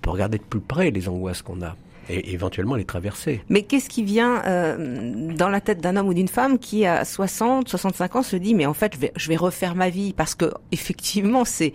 peut 0.07 0.13
regarder 0.13 0.39
de 0.39 0.45
plus 0.45 0.61
près 0.61 0.93
les 0.93 1.09
angoisses 1.09 1.43
qu'on 1.43 1.63
a 1.63 1.75
et 2.09 2.33
éventuellement 2.33 2.77
les 2.77 2.85
traverser. 2.85 3.43
Mais 3.49 3.63
qu'est-ce 3.63 3.89
qui 3.89 4.05
vient 4.05 4.41
euh, 4.47 5.35
dans 5.35 5.49
la 5.49 5.61
tête 5.61 5.81
d'un 5.81 5.97
homme 5.97 6.07
ou 6.07 6.15
d'une 6.15 6.29
femme 6.29 6.61
qui 6.61 6.87
à 6.87 7.05
60, 7.05 7.69
65 7.69 8.15
ans 8.15 8.23
se 8.23 8.37
dit 8.37 8.55
mais 8.55 8.67
en 8.67 8.75
fait 8.75 8.95
je 8.95 9.01
vais, 9.01 9.13
je 9.17 9.29
vais 9.29 9.35
refaire 9.35 9.75
ma 9.75 9.91
vie 9.91 10.13
parce 10.13 10.37
que 10.37 10.53
effectivement 10.73 11.45
c'est 11.45 11.73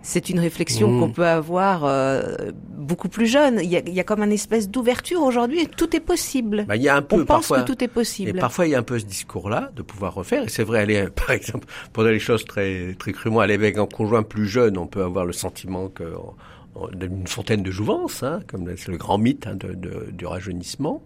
c'est 0.00 0.30
une 0.30 0.38
réflexion 0.38 0.88
mmh. 0.92 1.00
qu'on 1.00 1.10
peut 1.10 1.26
avoir 1.26 1.84
euh, 1.84 2.52
beaucoup 2.70 3.08
plus 3.08 3.26
jeune. 3.26 3.58
Il 3.60 3.68
y, 3.68 3.76
a, 3.76 3.80
il 3.84 3.92
y 3.92 3.98
a 3.98 4.04
comme 4.04 4.22
une 4.22 4.32
espèce 4.32 4.70
d'ouverture 4.70 5.22
aujourd'hui. 5.22 5.66
Tout 5.66 5.94
est 5.96 6.00
possible. 6.00 6.64
Bah, 6.68 6.76
il 6.76 6.82
y 6.82 6.88
a 6.88 6.94
un 6.94 7.02
peu, 7.02 7.20
On 7.20 7.24
pense 7.24 7.48
que 7.48 7.64
tout 7.64 7.82
est 7.82 7.88
possible. 7.88 8.30
Et 8.30 8.40
parfois, 8.40 8.68
il 8.68 8.70
y 8.70 8.74
a 8.76 8.78
un 8.78 8.84
peu 8.84 8.96
ce 8.98 9.04
discours-là 9.04 9.70
de 9.74 9.82
pouvoir 9.82 10.14
refaire. 10.14 10.44
Et 10.44 10.48
c'est 10.48 10.62
vrai, 10.62 10.78
aller, 10.78 11.08
par 11.26 11.32
exemple, 11.32 11.66
pour 11.92 12.04
dire 12.04 12.12
les 12.12 12.20
choses 12.20 12.44
très, 12.44 12.94
très 12.96 13.12
crûment, 13.12 13.40
aller 13.40 13.54
avec 13.54 13.76
un 13.76 13.86
conjoint 13.86 14.22
plus 14.22 14.46
jeune, 14.46 14.78
on 14.78 14.86
peut 14.86 15.02
avoir 15.02 15.26
le 15.26 15.32
sentiment 15.32 15.88
que 15.88 16.04
d'une 16.92 17.26
fontaine 17.26 17.62
de 17.62 17.70
jouvence, 17.70 18.22
hein, 18.22 18.40
comme 18.46 18.76
c'est 18.76 18.90
le 18.90 18.98
grand 18.98 19.18
mythe 19.18 19.46
hein, 19.46 19.56
du 19.56 20.26
rajeunissement. 20.26 21.02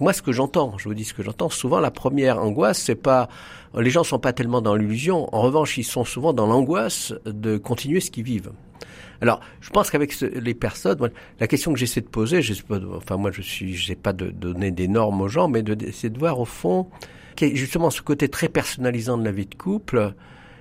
Moi, 0.00 0.12
ce 0.12 0.20
que 0.20 0.32
j'entends, 0.32 0.76
je 0.76 0.88
vous 0.88 0.94
dis 0.94 1.04
ce 1.04 1.14
que 1.14 1.22
j'entends, 1.22 1.48
souvent 1.48 1.80
la 1.80 1.90
première 1.90 2.38
angoisse, 2.38 2.82
c'est 2.82 2.94
pas, 2.94 3.28
les 3.74 3.90
gens 3.90 4.04
sont 4.04 4.18
pas 4.18 4.34
tellement 4.34 4.60
dans 4.60 4.74
l'illusion. 4.74 5.34
En 5.34 5.40
revanche, 5.40 5.78
ils 5.78 5.84
sont 5.84 6.04
souvent 6.04 6.34
dans 6.34 6.46
l'angoisse 6.46 7.14
de 7.24 7.56
continuer 7.56 8.00
ce 8.00 8.10
qu'ils 8.10 8.24
vivent. 8.24 8.52
Alors, 9.22 9.40
je 9.60 9.70
pense 9.70 9.90
qu'avec 9.90 10.20
les 10.20 10.54
personnes, 10.54 11.10
la 11.40 11.46
question 11.46 11.72
que 11.72 11.78
j'essaie 11.78 12.02
de 12.02 12.08
poser, 12.08 12.40
enfin 12.94 13.16
moi 13.16 13.30
je 13.30 13.40
suis, 13.40 13.74
je 13.74 13.86
sais 13.86 13.94
pas 13.94 14.12
de 14.12 14.28
donner 14.28 14.70
des 14.70 14.88
normes 14.88 15.22
aux 15.22 15.28
gens, 15.28 15.48
mais 15.48 15.62
d'essayer 15.62 16.10
de 16.10 16.18
voir 16.18 16.38
au 16.38 16.44
fond, 16.44 16.88
justement 17.40 17.88
ce 17.88 18.02
côté 18.02 18.28
très 18.28 18.48
personnalisant 18.48 19.16
de 19.16 19.24
la 19.24 19.32
vie 19.32 19.46
de 19.46 19.54
couple, 19.54 20.12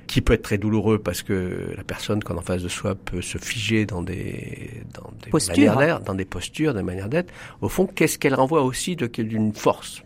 qui 0.07 0.21
peut 0.21 0.33
être 0.33 0.43
très 0.43 0.57
douloureux 0.57 0.99
parce 0.99 1.23
que 1.23 1.73
la 1.75 1.83
personne 1.83 2.23
qu'on 2.23 2.37
en 2.37 2.41
face 2.41 2.63
de 2.63 2.67
soi 2.67 2.95
peut 2.95 3.21
se 3.21 3.37
figer 3.37 3.85
dans 3.85 4.01
des 4.01 4.83
dans 4.93 5.11
des 5.23 5.29
postures. 5.29 5.75
manières 5.75 5.99
dans 6.01 6.15
des 6.15 6.25
postures, 6.25 6.73
des 6.73 6.83
manières 6.83 7.09
d'être. 7.09 7.33
Au 7.61 7.69
fond, 7.69 7.87
qu'est-ce 7.87 8.17
qu'elle 8.17 8.35
renvoie 8.35 8.61
aussi 8.61 8.95
de 8.95 9.07
d'une 9.07 9.53
force 9.53 10.03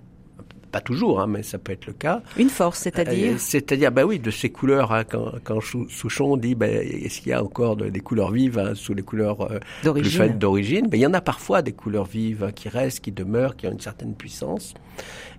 pas 0.70 0.82
toujours, 0.82 1.20
hein, 1.20 1.28
mais 1.28 1.44
ça 1.44 1.58
peut 1.58 1.72
être 1.72 1.88
le 1.88 1.94
cas. 1.94 2.22
Une 2.38 2.50
force, 2.50 2.80
c'est-à-dire 2.80 3.34
euh, 3.34 3.38
C'est-à-dire, 3.38 3.92
bah 3.92 4.06
oui, 4.06 4.20
de 4.20 4.32
ces 4.32 4.50
couleurs. 4.50 4.92
Hein, 4.92 5.04
quand, 5.04 5.34
quand 5.44 5.60
Souchon 5.62 6.38
dit, 6.38 6.56
bah, 6.56 6.68
est-ce 6.68 7.22
qu'il 7.22 7.30
y 7.30 7.34
a 7.34 7.44
encore 7.44 7.76
des 7.76 8.00
couleurs 8.00 8.32
vives 8.32 8.60
hein, 8.60 8.74
sous 8.76 8.94
les 8.94 9.04
couleurs 9.04 9.42
euh, 9.52 9.60
d'origine 9.84 10.38
D'origine, 10.38 10.88
il 10.94 11.00
y 11.00 11.06
en 11.06 11.14
a 11.14 11.22
parfois 11.22 11.62
des 11.62 11.74
couleurs 11.74 12.06
vives 12.06 12.52
qui 12.56 12.70
restent, 12.70 13.02
qui 13.02 13.12
demeurent, 13.12 13.56
qui 13.56 13.68
ont 13.68 13.72
une 13.72 13.80
certaine 13.80 14.14
puissance. 14.16 14.74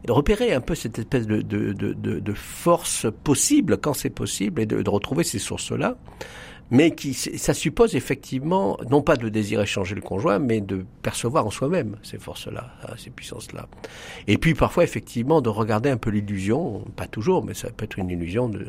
Et 0.03 0.07
de 0.07 0.13
repérer 0.13 0.53
un 0.53 0.61
peu 0.61 0.75
cette 0.75 0.99
espèce 0.99 1.27
de, 1.27 1.43
de, 1.43 1.73
de, 1.73 1.93
de 1.93 2.33
force 2.33 3.07
possible 3.25 3.79
quand 3.79 3.95
c'est 3.95 4.11
possible 4.11 4.63
et 4.63 4.67
de, 4.67 4.83
de 4.83 4.91
retrouver 4.91 5.25
ces 5.25 5.39
sources-là 5.39 5.97
mais 6.71 6.93
qui 6.93 7.15
ça 7.15 7.55
suppose 7.55 7.95
effectivement 7.97 8.79
non 8.89 9.03
pas 9.03 9.17
de 9.17 9.29
désirer 9.29 9.67
changer 9.67 9.95
le 9.95 10.01
conjoint, 10.01 10.39
mais 10.39 10.61
de 10.61 10.85
percevoir 11.03 11.47
en 11.47 11.51
soi-même 11.51 11.97
ces 12.03 12.19
forces-là, 12.19 12.73
hein, 12.83 12.95
ces 12.97 13.11
puissances-là. 13.11 13.69
Et 14.27 14.39
puis 14.39 14.55
parfois 14.55 14.85
effectivement 14.85 15.41
de 15.41 15.49
regarder 15.49 15.91
un 15.91 15.97
peu 15.97 16.11
l'illusion, 16.11 16.85
pas 16.97 17.07
toujours, 17.07 17.45
mais 17.45 17.55
ça 17.55 17.71
peut 17.71 17.85
être 17.85 17.99
une 17.99 18.11
illusion 18.11 18.49
de 18.49 18.67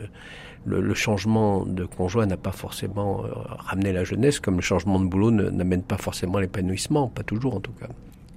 le, 0.63 0.93
changement 0.93 1.65
de 1.65 1.85
conjoint 1.85 2.27
n'a 2.27 2.37
pas 2.37 2.51
forcément 2.51 3.25
euh, 3.25 3.29
ramené 3.57 3.91
la 3.91 4.03
jeunesse, 4.03 4.39
comme 4.39 4.57
le 4.57 4.61
changement 4.61 4.99
de 4.99 5.05
boulot 5.05 5.31
n'amène 5.31 5.81
pas 5.81 5.97
forcément 5.97 6.37
l'épanouissement, 6.37 7.07
pas 7.07 7.23
toujours 7.23 7.55
en 7.55 7.59
tout 7.59 7.71
cas. 7.71 7.87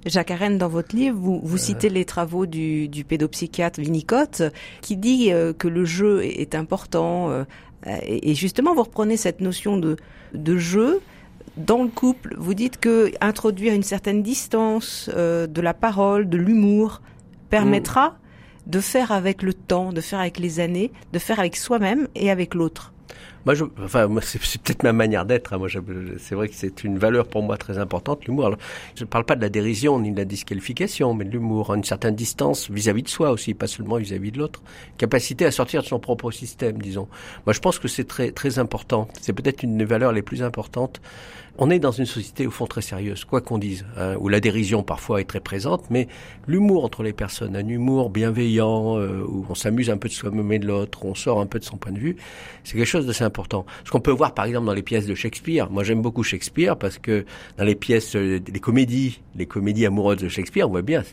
Jacques 0.05 0.31
Arène, 0.31 0.59
dans 0.59 0.67
votre 0.67 0.95
livre, 0.95 1.17
vous, 1.19 1.41
vous 1.43 1.55
euh. 1.55 1.59
citez 1.59 1.89
les 1.89 2.05
travaux 2.05 2.45
du, 2.45 2.87
du 2.87 3.03
pédopsychiatre 3.03 3.79
Winnicott, 3.79 4.43
qui 4.81 4.97
dit 4.97 5.31
euh, 5.31 5.51
que 5.51 5.67
le 5.67 5.83
jeu 5.83 6.23
est 6.23 6.53
important, 6.53 7.31
euh, 7.31 7.43
et 7.87 8.33
justement, 8.35 8.73
vous 8.73 8.83
reprenez 8.83 9.17
cette 9.17 9.41
notion 9.41 9.77
de, 9.77 9.97
de 10.33 10.57
jeu 10.57 11.01
dans 11.57 11.83
le 11.83 11.89
couple. 11.89 12.35
Vous 12.37 12.53
dites 12.53 12.79
que 12.79 13.11
introduire 13.21 13.73
une 13.73 13.83
certaine 13.83 14.23
distance 14.23 15.09
euh, 15.13 15.47
de 15.47 15.61
la 15.61 15.73
parole, 15.73 16.29
de 16.29 16.37
l'humour, 16.37 17.01
permettra 17.49 18.09
mm. 18.09 18.71
de 18.71 18.79
faire 18.79 19.11
avec 19.11 19.41
le 19.41 19.53
temps, 19.53 19.93
de 19.93 20.01
faire 20.01 20.19
avec 20.19 20.39
les 20.39 20.59
années, 20.59 20.91
de 21.13 21.19
faire 21.19 21.39
avec 21.39 21.55
soi-même 21.55 22.07
et 22.15 22.29
avec 22.29 22.53
l'autre. 22.53 22.93
Moi, 23.45 23.53
je, 23.53 23.63
enfin, 23.83 24.07
moi, 24.07 24.21
c'est, 24.23 24.39
peut-être 24.39 24.83
ma 24.83 24.93
manière 24.93 25.25
d'être. 25.25 25.53
Hein. 25.53 25.59
Moi, 25.59 25.67
c'est 26.17 26.35
vrai 26.35 26.47
que 26.49 26.55
c'est 26.55 26.83
une 26.83 26.97
valeur 26.97 27.27
pour 27.27 27.43
moi 27.43 27.57
très 27.57 27.77
importante, 27.77 28.25
l'humour. 28.25 28.55
je 28.95 29.03
ne 29.03 29.07
parle 29.07 29.23
pas 29.23 29.35
de 29.35 29.41
la 29.41 29.49
dérision 29.49 29.99
ni 29.99 30.11
de 30.11 30.17
la 30.17 30.25
disqualification, 30.25 31.13
mais 31.13 31.25
de 31.25 31.31
l'humour, 31.31 31.73
une 31.73 31.83
certaine 31.83 32.15
distance 32.15 32.69
vis-à-vis 32.71 33.03
de 33.03 33.09
soi 33.09 33.31
aussi, 33.31 33.53
pas 33.53 33.67
seulement 33.67 33.97
vis-à-vis 33.97 34.31
de 34.31 34.39
l'autre. 34.39 34.61
Capacité 34.97 35.45
à 35.45 35.51
sortir 35.51 35.83
de 35.83 35.87
son 35.87 35.99
propre 35.99 36.31
système, 36.31 36.79
disons. 36.79 37.07
Moi, 37.45 37.53
je 37.53 37.59
pense 37.59 37.77
que 37.77 37.87
c'est 37.87 38.05
très, 38.05 38.31
très 38.31 38.57
important. 38.57 39.07
C'est 39.21 39.33
peut-être 39.33 39.63
une 39.63 39.77
des 39.77 39.85
valeurs 39.85 40.11
les 40.11 40.23
plus 40.23 40.41
importantes 40.41 41.01
on 41.57 41.69
est 41.69 41.79
dans 41.79 41.91
une 41.91 42.05
société 42.05 42.47
au 42.47 42.51
fond 42.51 42.65
très 42.65 42.81
sérieuse, 42.81 43.23
quoi 43.23 43.41
qu'on 43.41 43.57
dise, 43.57 43.85
hein, 43.97 44.15
où 44.19 44.27
la 44.27 44.39
dérision 44.39 44.83
parfois 44.83 45.21
est 45.21 45.25
très 45.25 45.39
présente, 45.39 45.89
mais 45.89 46.07
l'humour 46.47 46.83
entre 46.83 47.03
les 47.03 47.13
personnes, 47.13 47.55
un 47.55 47.67
humour 47.67 48.09
bienveillant, 48.09 48.97
euh, 48.97 49.23
où 49.25 49.45
on 49.49 49.55
s'amuse 49.55 49.89
un 49.89 49.97
peu 49.97 50.09
de 50.09 50.13
soi-même 50.13 50.51
et 50.51 50.59
de 50.59 50.67
l'autre, 50.67 51.05
on 51.05 51.15
sort 51.15 51.39
un 51.39 51.45
peu 51.45 51.59
de 51.59 51.63
son 51.63 51.77
point 51.77 51.91
de 51.91 51.99
vue, 51.99 52.17
c'est 52.63 52.77
quelque 52.77 52.85
chose 52.85 53.05
d'assez 53.05 53.23
Ce 53.83 53.91
qu'on 53.91 53.99
peut 53.99 54.11
voir 54.11 54.33
par 54.33 54.45
exemple 54.45 54.65
dans 54.65 54.73
les 54.73 54.83
pièces 54.83 55.05
de 55.05 55.15
Shakespeare. 55.15 55.69
Moi 55.69 55.83
j'aime 55.83 56.01
beaucoup 56.01 56.23
Shakespeare 56.23 56.77
parce 56.77 56.97
que 56.97 57.25
dans 57.57 57.63
les 57.63 57.75
pièces, 57.75 58.15
euh, 58.15 58.39
les 58.47 58.59
comédies, 58.59 59.21
les 59.35 59.45
comédies 59.45 59.85
amoureuses 59.85 60.19
de 60.19 60.29
Shakespeare, 60.29 60.67
on 60.67 60.71
voit 60.71 60.81
bien 60.81 61.03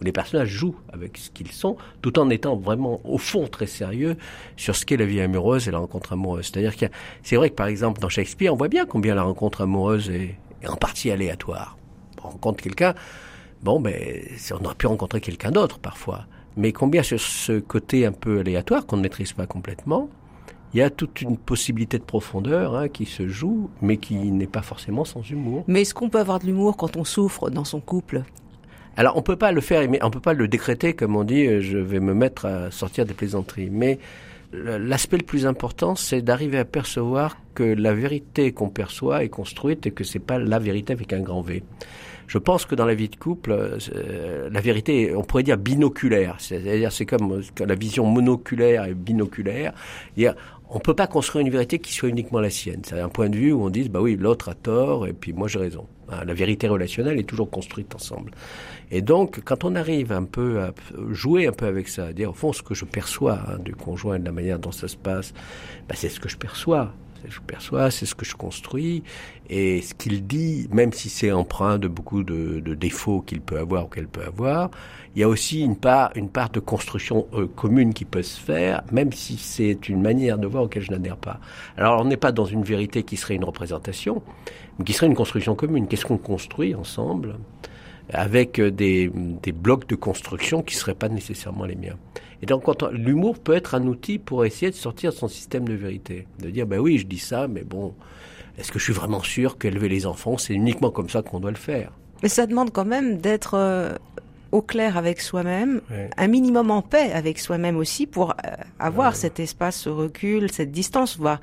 où 0.00 0.04
les 0.04 0.12
personnages 0.12 0.48
jouent 0.48 0.76
avec 0.92 1.18
ce 1.18 1.30
qu'ils 1.30 1.52
sont, 1.52 1.76
tout 2.00 2.18
en 2.18 2.30
étant 2.30 2.56
vraiment 2.56 3.00
au 3.04 3.18
fond 3.18 3.46
très 3.48 3.66
sérieux 3.66 4.16
sur 4.56 4.76
ce 4.76 4.86
qu'est 4.86 4.96
la 4.96 5.06
vie 5.06 5.20
amoureuse 5.20 5.68
et 5.68 5.70
la 5.70 5.78
rencontre 5.78 6.12
amoureuse. 6.12 6.50
C'est-à-dire 6.52 6.76
que 6.76 6.86
c'est 7.22 7.36
vrai 7.36 7.50
que 7.50 7.54
par 7.54 7.66
exemple 7.66 8.00
dans 8.00 8.08
Shakespeare, 8.08 8.52
on 8.52 8.56
voit 8.56 8.68
bien 8.68 8.86
combien 8.86 9.14
la 9.14 9.22
rencontre 9.22 9.62
amoureuse 9.62 10.10
est, 10.10 10.36
en 10.68 10.76
partie 10.76 11.10
aléatoire. 11.10 11.76
On 12.22 12.28
rencontre 12.28 12.62
quelqu'un, 12.62 12.94
bon 13.62 13.80
ben 13.80 13.94
on 14.52 14.64
aurait 14.64 14.74
pu 14.76 14.86
rencontrer 14.86 15.20
quelqu'un 15.20 15.50
d'autre 15.50 15.80
parfois, 15.80 16.26
mais 16.56 16.72
combien 16.72 17.02
sur 17.02 17.20
ce 17.20 17.58
côté 17.58 18.06
un 18.06 18.12
peu 18.12 18.40
aléatoire 18.40 18.86
qu'on 18.86 18.96
ne 18.96 19.02
maîtrise 19.02 19.32
pas 19.32 19.46
complètement, 19.46 20.08
il 20.74 20.78
y 20.78 20.82
a 20.82 20.90
toute 20.90 21.20
une 21.20 21.36
possibilité 21.36 21.98
de 21.98 22.04
profondeur 22.04 22.74
hein, 22.74 22.88
qui 22.88 23.04
se 23.04 23.28
joue, 23.28 23.70
mais 23.82 23.98
qui 23.98 24.14
n'est 24.14 24.46
pas 24.46 24.62
forcément 24.62 25.04
sans 25.04 25.22
humour. 25.28 25.64
Mais 25.66 25.82
est-ce 25.82 25.94
qu'on 25.94 26.08
peut 26.08 26.20
avoir 26.20 26.38
de 26.38 26.46
l'humour 26.46 26.76
quand 26.76 26.96
on 26.96 27.04
souffre 27.04 27.50
dans 27.50 27.64
son 27.64 27.80
couple? 27.80 28.22
Alors 28.96 29.16
on 29.16 29.22
peut 29.22 29.36
pas 29.36 29.52
le 29.52 29.60
faire, 29.60 29.88
on 30.02 30.10
peut 30.10 30.20
pas 30.20 30.34
le 30.34 30.48
décréter 30.48 30.94
comme 30.94 31.16
on 31.16 31.24
dit. 31.24 31.46
Euh, 31.46 31.60
je 31.60 31.78
vais 31.78 32.00
me 32.00 32.14
mettre 32.14 32.46
à 32.46 32.70
sortir 32.70 33.06
des 33.06 33.14
plaisanteries, 33.14 33.70
mais 33.70 33.98
l'aspect 34.52 35.16
le 35.16 35.24
plus 35.24 35.46
important, 35.46 35.94
c'est 35.94 36.20
d'arriver 36.20 36.58
à 36.58 36.66
percevoir 36.66 37.38
que 37.54 37.62
la 37.62 37.94
vérité 37.94 38.52
qu'on 38.52 38.68
perçoit 38.68 39.24
est 39.24 39.30
construite 39.30 39.86
et 39.86 39.90
que 39.92 40.04
c'est 40.04 40.18
pas 40.18 40.38
la 40.38 40.58
vérité 40.58 40.92
avec 40.92 41.12
un 41.12 41.20
grand 41.20 41.40
V. 41.40 41.62
Je 42.26 42.38
pense 42.38 42.64
que 42.64 42.74
dans 42.74 42.86
la 42.86 42.94
vie 42.94 43.08
de 43.08 43.16
couple, 43.16 43.52
euh, 43.52 44.48
la 44.50 44.60
vérité, 44.60 45.14
on 45.14 45.22
pourrait 45.22 45.42
dire 45.42 45.58
binoculaire. 45.58 46.36
C'est-à-dire, 46.38 46.90
c'est 46.92 47.04
comme 47.04 47.42
la 47.58 47.74
vision 47.74 48.06
monoculaire 48.06 48.84
et 48.86 48.94
binoculaire. 48.94 49.74
On 50.74 50.78
peut 50.78 50.94
pas 50.94 51.06
construire 51.06 51.44
une 51.44 51.52
vérité 51.52 51.78
qui 51.78 51.92
soit 51.92 52.08
uniquement 52.08 52.40
la 52.40 52.48
sienne. 52.48 52.80
C'est 52.82 52.98
un 52.98 53.10
point 53.10 53.28
de 53.28 53.36
vue 53.36 53.52
où 53.52 53.62
on 53.62 53.68
dit, 53.68 53.90
bah 53.90 54.00
oui, 54.00 54.16
l'autre 54.18 54.48
a 54.48 54.54
tort 54.54 55.06
et 55.06 55.12
puis 55.12 55.34
moi 55.34 55.46
j'ai 55.46 55.58
raison. 55.58 55.86
La 56.08 56.32
vérité 56.32 56.66
relationnelle 56.66 57.18
est 57.18 57.28
toujours 57.28 57.50
construite 57.50 57.94
ensemble. 57.94 58.32
Et 58.90 59.02
donc, 59.02 59.42
quand 59.44 59.64
on 59.64 59.74
arrive 59.74 60.12
un 60.12 60.24
peu 60.24 60.62
à 60.62 60.72
jouer 61.10 61.46
un 61.46 61.52
peu 61.52 61.66
avec 61.66 61.88
ça, 61.88 62.06
à 62.06 62.12
dire 62.14 62.30
au 62.30 62.32
fond 62.32 62.54
ce 62.54 62.62
que 62.62 62.74
je 62.74 62.86
perçois 62.86 63.38
hein, 63.48 63.58
du 63.58 63.74
conjoint 63.74 64.16
et 64.16 64.18
de 64.18 64.24
la 64.24 64.32
manière 64.32 64.58
dont 64.58 64.72
ça 64.72 64.88
se 64.88 64.96
passe, 64.96 65.34
bah, 65.88 65.94
c'est 65.94 66.08
ce 66.08 66.20
que 66.20 66.30
je 66.30 66.38
perçois. 66.38 66.94
Je 67.28 67.40
perçois, 67.40 67.90
c'est 67.90 68.06
ce 68.06 68.14
que 68.14 68.24
je 68.24 68.34
construis. 68.34 69.02
Et 69.48 69.82
ce 69.82 69.94
qu'il 69.94 70.26
dit, 70.26 70.68
même 70.72 70.92
si 70.92 71.08
c'est 71.08 71.32
empreint 71.32 71.78
de 71.78 71.88
beaucoup 71.88 72.22
de, 72.22 72.60
de 72.60 72.74
défauts 72.74 73.20
qu'il 73.20 73.40
peut 73.40 73.58
avoir 73.58 73.84
ou 73.84 73.88
qu'elle 73.88 74.08
peut 74.08 74.24
avoir, 74.24 74.70
il 75.14 75.20
y 75.20 75.24
a 75.24 75.28
aussi 75.28 75.60
une 75.60 75.76
part, 75.76 76.10
une 76.14 76.28
part 76.28 76.50
de 76.50 76.60
construction 76.60 77.26
euh, 77.34 77.46
commune 77.46 77.92
qui 77.92 78.04
peut 78.04 78.22
se 78.22 78.40
faire, 78.40 78.82
même 78.92 79.12
si 79.12 79.36
c'est 79.36 79.88
une 79.88 80.00
manière 80.00 80.38
de 80.38 80.46
voir 80.46 80.64
auquel 80.64 80.82
je 80.82 80.90
n'adhère 80.90 81.16
pas. 81.16 81.38
Alors, 81.76 82.00
on 82.00 82.04
n'est 82.04 82.16
pas 82.16 82.32
dans 82.32 82.46
une 82.46 82.62
vérité 82.62 83.02
qui 83.02 83.16
serait 83.16 83.34
une 83.34 83.44
représentation, 83.44 84.22
mais 84.78 84.84
qui 84.84 84.92
serait 84.92 85.06
une 85.06 85.14
construction 85.14 85.54
commune. 85.54 85.86
Qu'est-ce 85.86 86.06
qu'on 86.06 86.18
construit 86.18 86.74
ensemble? 86.74 87.36
Avec 88.10 88.58
euh, 88.58 88.70
des, 88.70 89.10
des, 89.42 89.52
blocs 89.52 89.88
de 89.88 89.94
construction 89.94 90.62
qui 90.62 90.74
ne 90.76 90.80
seraient 90.80 90.94
pas 90.94 91.08
nécessairement 91.08 91.64
les 91.64 91.76
miens. 91.76 91.96
Et 92.42 92.46
donc, 92.46 92.64
l'humour 92.92 93.38
peut 93.38 93.54
être 93.54 93.74
un 93.74 93.86
outil 93.86 94.18
pour 94.18 94.44
essayer 94.44 94.70
de 94.70 94.76
sortir 94.76 95.12
de 95.12 95.16
son 95.16 95.28
système 95.28 95.68
de 95.68 95.74
vérité. 95.74 96.26
De 96.40 96.50
dire, 96.50 96.66
ben 96.66 96.80
oui, 96.80 96.98
je 96.98 97.06
dis 97.06 97.18
ça, 97.18 97.46
mais 97.46 97.62
bon, 97.62 97.94
est-ce 98.58 98.72
que 98.72 98.78
je 98.78 98.84
suis 98.84 98.92
vraiment 98.92 99.22
sûr 99.22 99.58
qu'élever 99.58 99.88
les 99.88 100.06
enfants, 100.06 100.36
c'est 100.38 100.54
uniquement 100.54 100.90
comme 100.90 101.08
ça 101.08 101.22
qu'on 101.22 101.40
doit 101.40 101.52
le 101.52 101.56
faire? 101.56 101.92
Mais 102.22 102.28
ça 102.28 102.46
demande 102.46 102.72
quand 102.72 102.84
même 102.84 103.18
d'être 103.18 103.54
euh, 103.54 103.94
au 104.52 104.62
clair 104.62 104.96
avec 104.96 105.20
soi-même, 105.20 105.80
un 106.16 106.28
minimum 106.28 106.70
en 106.70 106.82
paix 106.82 107.10
avec 107.12 107.38
soi-même 107.38 107.76
aussi 107.76 108.06
pour 108.06 108.30
euh, 108.30 108.50
avoir 108.78 109.16
cet 109.16 109.40
espace, 109.40 109.76
ce 109.76 109.88
recul, 109.88 110.52
cette 110.52 110.70
distance, 110.70 111.16
voire 111.16 111.40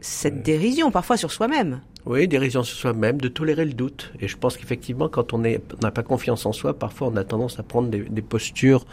cette 0.00 0.42
dérision 0.42 0.90
parfois 0.90 1.16
sur 1.16 1.32
soi-même. 1.32 1.80
Oui, 2.06 2.28
dérision 2.28 2.62
sur 2.62 2.78
soi-même, 2.78 3.20
de 3.20 3.28
tolérer 3.28 3.64
le 3.64 3.72
doute. 3.72 4.12
Et 4.20 4.28
je 4.28 4.36
pense 4.36 4.56
qu'effectivement, 4.56 5.08
quand 5.08 5.32
on 5.32 5.38
n'a 5.38 5.90
pas 5.90 6.04
confiance 6.04 6.46
en 6.46 6.52
soi, 6.52 6.78
parfois 6.78 7.08
on 7.08 7.16
a 7.16 7.24
tendance 7.24 7.58
à 7.58 7.64
prendre 7.64 7.88
des, 7.88 8.00
des 8.00 8.22
postures 8.22 8.86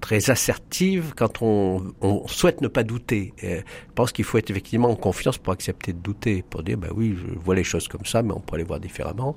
très 0.00 0.30
assertives 0.30 1.12
quand 1.16 1.42
on, 1.42 1.92
on, 2.00 2.26
souhaite 2.28 2.60
ne 2.60 2.68
pas 2.68 2.82
douter. 2.82 3.32
je 3.42 3.62
pense 3.94 4.12
qu'il 4.12 4.24
faut 4.24 4.38
être 4.38 4.50
effectivement 4.50 4.90
en 4.90 4.96
confiance 4.96 5.38
pour 5.38 5.52
accepter 5.52 5.92
de 5.92 5.98
douter, 5.98 6.44
pour 6.48 6.62
dire, 6.62 6.76
bah 6.76 6.88
oui, 6.94 7.16
je 7.16 7.38
vois 7.38 7.54
les 7.54 7.64
choses 7.64 7.88
comme 7.88 8.04
ça, 8.04 8.22
mais 8.22 8.32
on 8.32 8.40
peut 8.40 8.56
les 8.56 8.64
voir 8.64 8.80
différemment. 8.80 9.36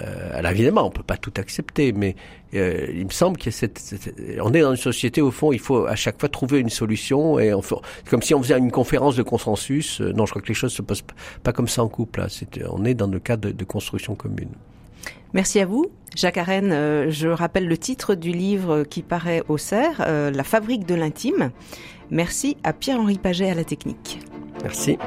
Euh, 0.00 0.30
alors 0.32 0.52
évidemment, 0.52 0.86
on 0.86 0.90
peut 0.90 1.02
pas 1.02 1.16
tout 1.16 1.32
accepter, 1.36 1.92
mais 1.92 2.16
euh, 2.54 2.86
il 2.92 3.04
me 3.04 3.10
semble 3.10 3.36
qu'il 3.36 3.52
cette, 3.52 3.78
cette, 3.78 4.14
on 4.40 4.52
est 4.52 4.60
dans 4.60 4.70
une 4.70 4.76
société 4.76 5.20
au 5.20 5.30
fond, 5.30 5.52
il 5.52 5.58
faut 5.58 5.86
à 5.86 5.96
chaque 5.96 6.20
fois 6.20 6.28
trouver 6.28 6.60
une 6.60 6.68
solution 6.68 7.38
et 7.38 7.52
on 7.54 7.62
comme 8.08 8.22
si 8.22 8.34
on 8.34 8.42
faisait 8.42 8.58
une 8.58 8.70
conférence 8.70 9.16
de 9.16 9.22
consensus. 9.22 10.00
Euh, 10.00 10.12
non, 10.12 10.26
je 10.26 10.32
crois 10.32 10.42
que 10.42 10.48
les 10.48 10.54
choses 10.54 10.72
se 10.72 10.82
passent 10.82 11.04
pas 11.42 11.52
comme 11.52 11.68
ça 11.68 11.82
en 11.82 11.88
couple. 11.88 12.20
Là. 12.20 12.26
on 12.70 12.84
est 12.84 12.94
dans 12.94 13.06
le 13.06 13.18
cadre 13.18 13.48
de, 13.48 13.52
de, 13.52 13.64
construction 13.64 14.14
commune. 14.14 14.50
Merci 15.32 15.60
à 15.60 15.66
vous. 15.66 15.86
Jacques 16.14 16.38
Arène, 16.38 16.72
euh, 16.72 17.10
je 17.10 17.28
rappelle 17.28 17.66
le 17.66 17.76
titre 17.76 18.14
du 18.14 18.30
livre 18.30 18.84
qui 18.84 19.02
paraît 19.02 19.42
au 19.48 19.58
CERF, 19.58 19.98
La 19.98 20.44
fabrique 20.44 20.86
de 20.86 20.94
l'intime. 20.94 21.50
Merci 22.10 22.56
à 22.62 22.72
Pierre-Henri 22.72 23.18
Paget 23.18 23.50
à 23.50 23.54
la 23.54 23.64
technique. 23.64 24.20
Merci. 24.62 24.98